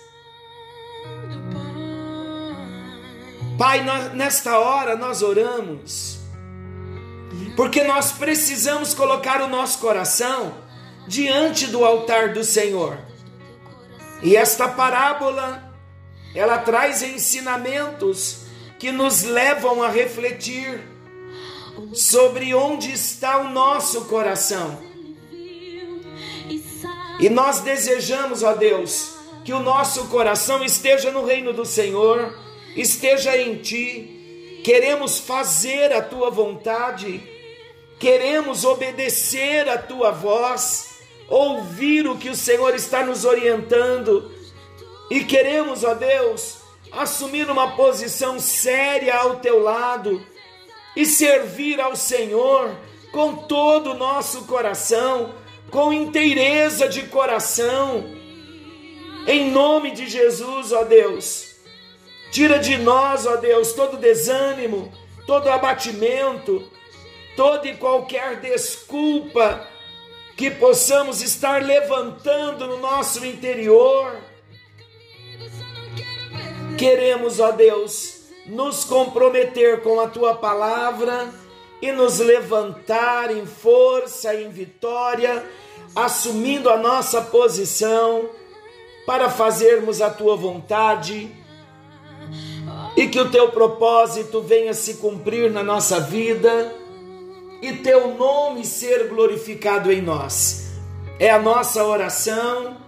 Pai, 3.58 3.84
nesta 4.14 4.58
hora 4.58 4.96
nós 4.96 5.20
oramos, 5.20 6.18
porque 7.54 7.84
nós 7.84 8.12
precisamos 8.12 8.94
colocar 8.94 9.42
o 9.42 9.48
nosso 9.48 9.78
coração 9.80 10.54
diante 11.06 11.66
do 11.66 11.84
altar 11.84 12.32
do 12.32 12.42
Senhor. 12.42 12.98
E 14.22 14.34
esta 14.34 14.66
parábola, 14.66 15.63
ela 16.34 16.58
traz 16.58 17.02
ensinamentos 17.02 18.44
que 18.78 18.90
nos 18.90 19.22
levam 19.22 19.82
a 19.82 19.88
refletir 19.88 20.80
sobre 21.92 22.54
onde 22.54 22.92
está 22.92 23.38
o 23.38 23.50
nosso 23.50 24.06
coração. 24.06 24.82
E 27.20 27.28
nós 27.28 27.60
desejamos, 27.60 28.42
ó 28.42 28.54
Deus, 28.54 29.14
que 29.44 29.52
o 29.52 29.60
nosso 29.60 30.08
coração 30.08 30.64
esteja 30.64 31.12
no 31.12 31.24
reino 31.24 31.52
do 31.52 31.64
Senhor, 31.64 32.36
esteja 32.74 33.36
em 33.36 33.56
Ti. 33.56 34.60
Queremos 34.64 35.20
fazer 35.20 35.92
a 35.92 36.02
Tua 36.02 36.30
vontade, 36.30 37.22
queremos 37.98 38.64
obedecer 38.64 39.68
a 39.68 39.78
Tua 39.78 40.10
voz, 40.10 40.96
ouvir 41.28 42.08
o 42.08 42.16
que 42.16 42.30
o 42.30 42.36
Senhor 42.36 42.74
está 42.74 43.04
nos 43.04 43.24
orientando, 43.24 44.33
e 45.14 45.24
queremos, 45.24 45.84
ó 45.84 45.94
Deus, 45.94 46.56
assumir 46.90 47.48
uma 47.48 47.76
posição 47.76 48.40
séria 48.40 49.14
ao 49.14 49.36
Teu 49.36 49.62
lado 49.62 50.20
e 50.96 51.06
servir 51.06 51.80
ao 51.80 51.94
Senhor 51.94 52.74
com 53.12 53.36
todo 53.36 53.92
o 53.92 53.94
nosso 53.94 54.44
coração, 54.46 55.32
com 55.70 55.92
inteireza 55.92 56.88
de 56.88 57.04
coração. 57.04 58.04
Em 59.28 59.52
nome 59.52 59.92
de 59.92 60.08
Jesus, 60.08 60.72
ó 60.72 60.82
Deus, 60.82 61.58
tira 62.32 62.58
de 62.58 62.76
nós, 62.76 63.24
ó 63.24 63.36
Deus, 63.36 63.72
todo 63.72 63.96
desânimo, 63.96 64.92
todo 65.28 65.48
abatimento, 65.48 66.68
toda 67.36 67.68
e 67.68 67.76
qualquer 67.76 68.40
desculpa 68.40 69.64
que 70.36 70.50
possamos 70.50 71.22
estar 71.22 71.62
levantando 71.62 72.66
no 72.66 72.80
nosso 72.80 73.24
interior. 73.24 74.33
Queremos, 76.76 77.38
ó 77.38 77.52
Deus, 77.52 78.22
nos 78.46 78.84
comprometer 78.84 79.80
com 79.82 80.00
a 80.00 80.08
tua 80.08 80.34
palavra 80.34 81.32
e 81.80 81.92
nos 81.92 82.18
levantar 82.18 83.30
em 83.30 83.46
força, 83.46 84.34
em 84.34 84.50
vitória, 84.50 85.44
assumindo 85.94 86.68
a 86.68 86.76
nossa 86.76 87.20
posição 87.22 88.28
para 89.06 89.30
fazermos 89.30 90.00
a 90.00 90.10
tua 90.10 90.36
vontade 90.36 91.30
e 92.96 93.06
que 93.06 93.20
o 93.20 93.30
teu 93.30 93.50
propósito 93.50 94.40
venha 94.40 94.74
se 94.74 94.94
cumprir 94.94 95.50
na 95.50 95.62
nossa 95.62 96.00
vida 96.00 96.74
e 97.62 97.72
teu 97.74 98.14
nome 98.14 98.64
ser 98.64 99.08
glorificado 99.08 99.92
em 99.92 100.02
nós. 100.02 100.72
É 101.20 101.30
a 101.30 101.38
nossa 101.38 101.84
oração 101.84 102.83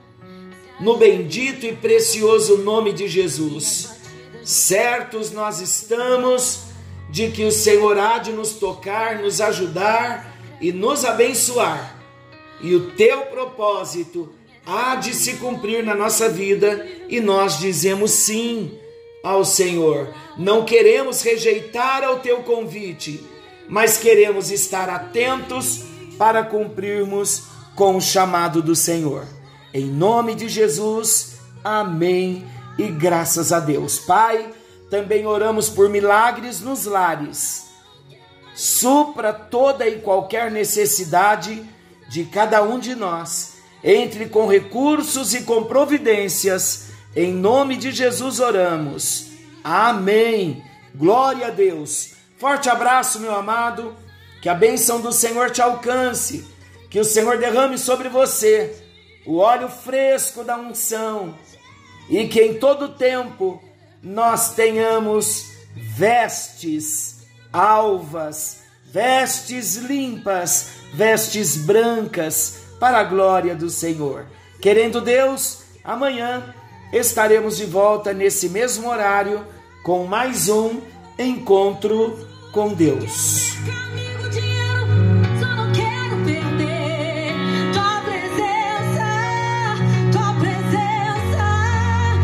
no 0.81 0.97
bendito 0.97 1.67
e 1.67 1.75
precioso 1.75 2.59
nome 2.59 2.93
de 2.93 3.09
Jesus. 3.09 3.97
Certos 4.45 5.33
nós 5.33 5.61
estamos 5.61 6.67
de 7.11 7.31
que 7.31 7.45
o 7.45 7.53
Senhor 7.53 7.99
há 7.99 8.19
de 8.19 8.33
nos 8.33 8.55
tocar, 8.55 9.19
nos 9.19 9.41
ajudar 9.41 10.37
e 10.61 10.73
nos 10.73 11.05
abençoar. 11.05 11.97
E 12.61 12.75
o 12.75 12.91
teu 12.93 13.23
propósito 13.27 14.33
há 14.67 14.97
de 14.97 15.15
se 15.15 15.35
cumprir 15.35 15.85
na 15.85 15.95
nossa 15.95 16.29
vida 16.29 16.87
e 17.09 17.21
nós 17.21 17.59
dizemos 17.59 18.11
sim 18.11 18.79
ao 19.23 19.45
Senhor. 19.45 20.13
Não 20.37 20.65
queremos 20.65 21.23
rejeitar 21.23 22.09
o 22.11 22.21
teu 22.21 22.39
convite, 22.43 23.25
mas 23.69 23.99
queremos 23.99 24.51
estar 24.51 24.89
atentos 24.89 25.83
para 26.19 26.45
cumprirmos 26.45 27.45
com 27.75 27.97
o 27.97 28.01
chamado 28.01 28.63
do 28.63 28.75
Senhor. 28.75 29.36
Em 29.77 29.85
nome 29.85 30.35
de 30.35 30.49
Jesus, 30.49 31.37
amém 31.63 32.49
e 32.79 32.89
graças 32.89 33.53
a 33.53 33.61
Deus. 33.61 33.99
Pai, 33.99 34.51
também 34.89 35.27
oramos 35.27 35.69
por 35.69 35.91
milagres 35.91 36.63
nos 36.63 36.87
lares. 36.87 37.67
Supra 38.55 39.35
toda 39.35 39.87
e 39.87 40.01
qualquer 40.01 40.51
necessidade 40.51 41.63
de 42.09 42.25
cada 42.25 42.63
um 42.63 42.79
de 42.79 42.95
nós. 42.95 43.57
Entre 43.85 44.31
com 44.31 44.47
recursos 44.47 45.35
e 45.35 45.43
com 45.43 45.65
providências. 45.65 46.87
Em 47.15 47.35
nome 47.35 47.77
de 47.77 47.93
Jesus 47.93 48.41
oramos. 48.41 49.27
Amém. 49.63 50.65
Glória 50.95 51.49
a 51.49 51.51
Deus. 51.51 52.13
Forte 52.39 52.71
abraço, 52.71 53.21
meu 53.21 53.35
amado. 53.35 53.95
Que 54.41 54.49
a 54.49 54.55
bênção 54.55 55.03
do 55.03 55.13
Senhor 55.13 55.51
te 55.51 55.61
alcance. 55.61 56.47
Que 56.89 56.99
o 56.99 57.05
Senhor 57.05 57.37
derrame 57.37 57.77
sobre 57.77 58.09
você 58.09 58.86
o 59.27 59.39
óleo 59.39 59.69
fresco 59.69 60.45
da 60.45 60.57
unção 60.57 61.35
e 62.09 62.29
que 62.29 62.41
em 62.41 62.55
todo 62.55 62.91
tempo 62.91 63.63
nós 64.03 64.55
tenhamos 64.55 65.53
vestes 65.75 67.27
alvas, 67.53 68.61
vestes 68.85 69.77
limpas, 69.77 70.69
vestes 70.95 71.57
brancas 71.57 72.61
para 72.79 72.99
a 72.99 73.05
glória 73.05 73.55
do 73.55 73.69
Senhor. 73.69 74.27
Querendo 74.61 75.01
Deus, 75.01 75.63
amanhã 75.83 76.55
estaremos 76.93 77.57
de 77.57 77.65
volta 77.65 78.13
nesse 78.13 78.49
mesmo 78.49 78.89
horário 78.89 79.45
com 79.83 80.07
mais 80.07 80.49
um 80.49 80.81
encontro 81.19 82.27
com 82.53 82.73
Deus. 82.73 83.57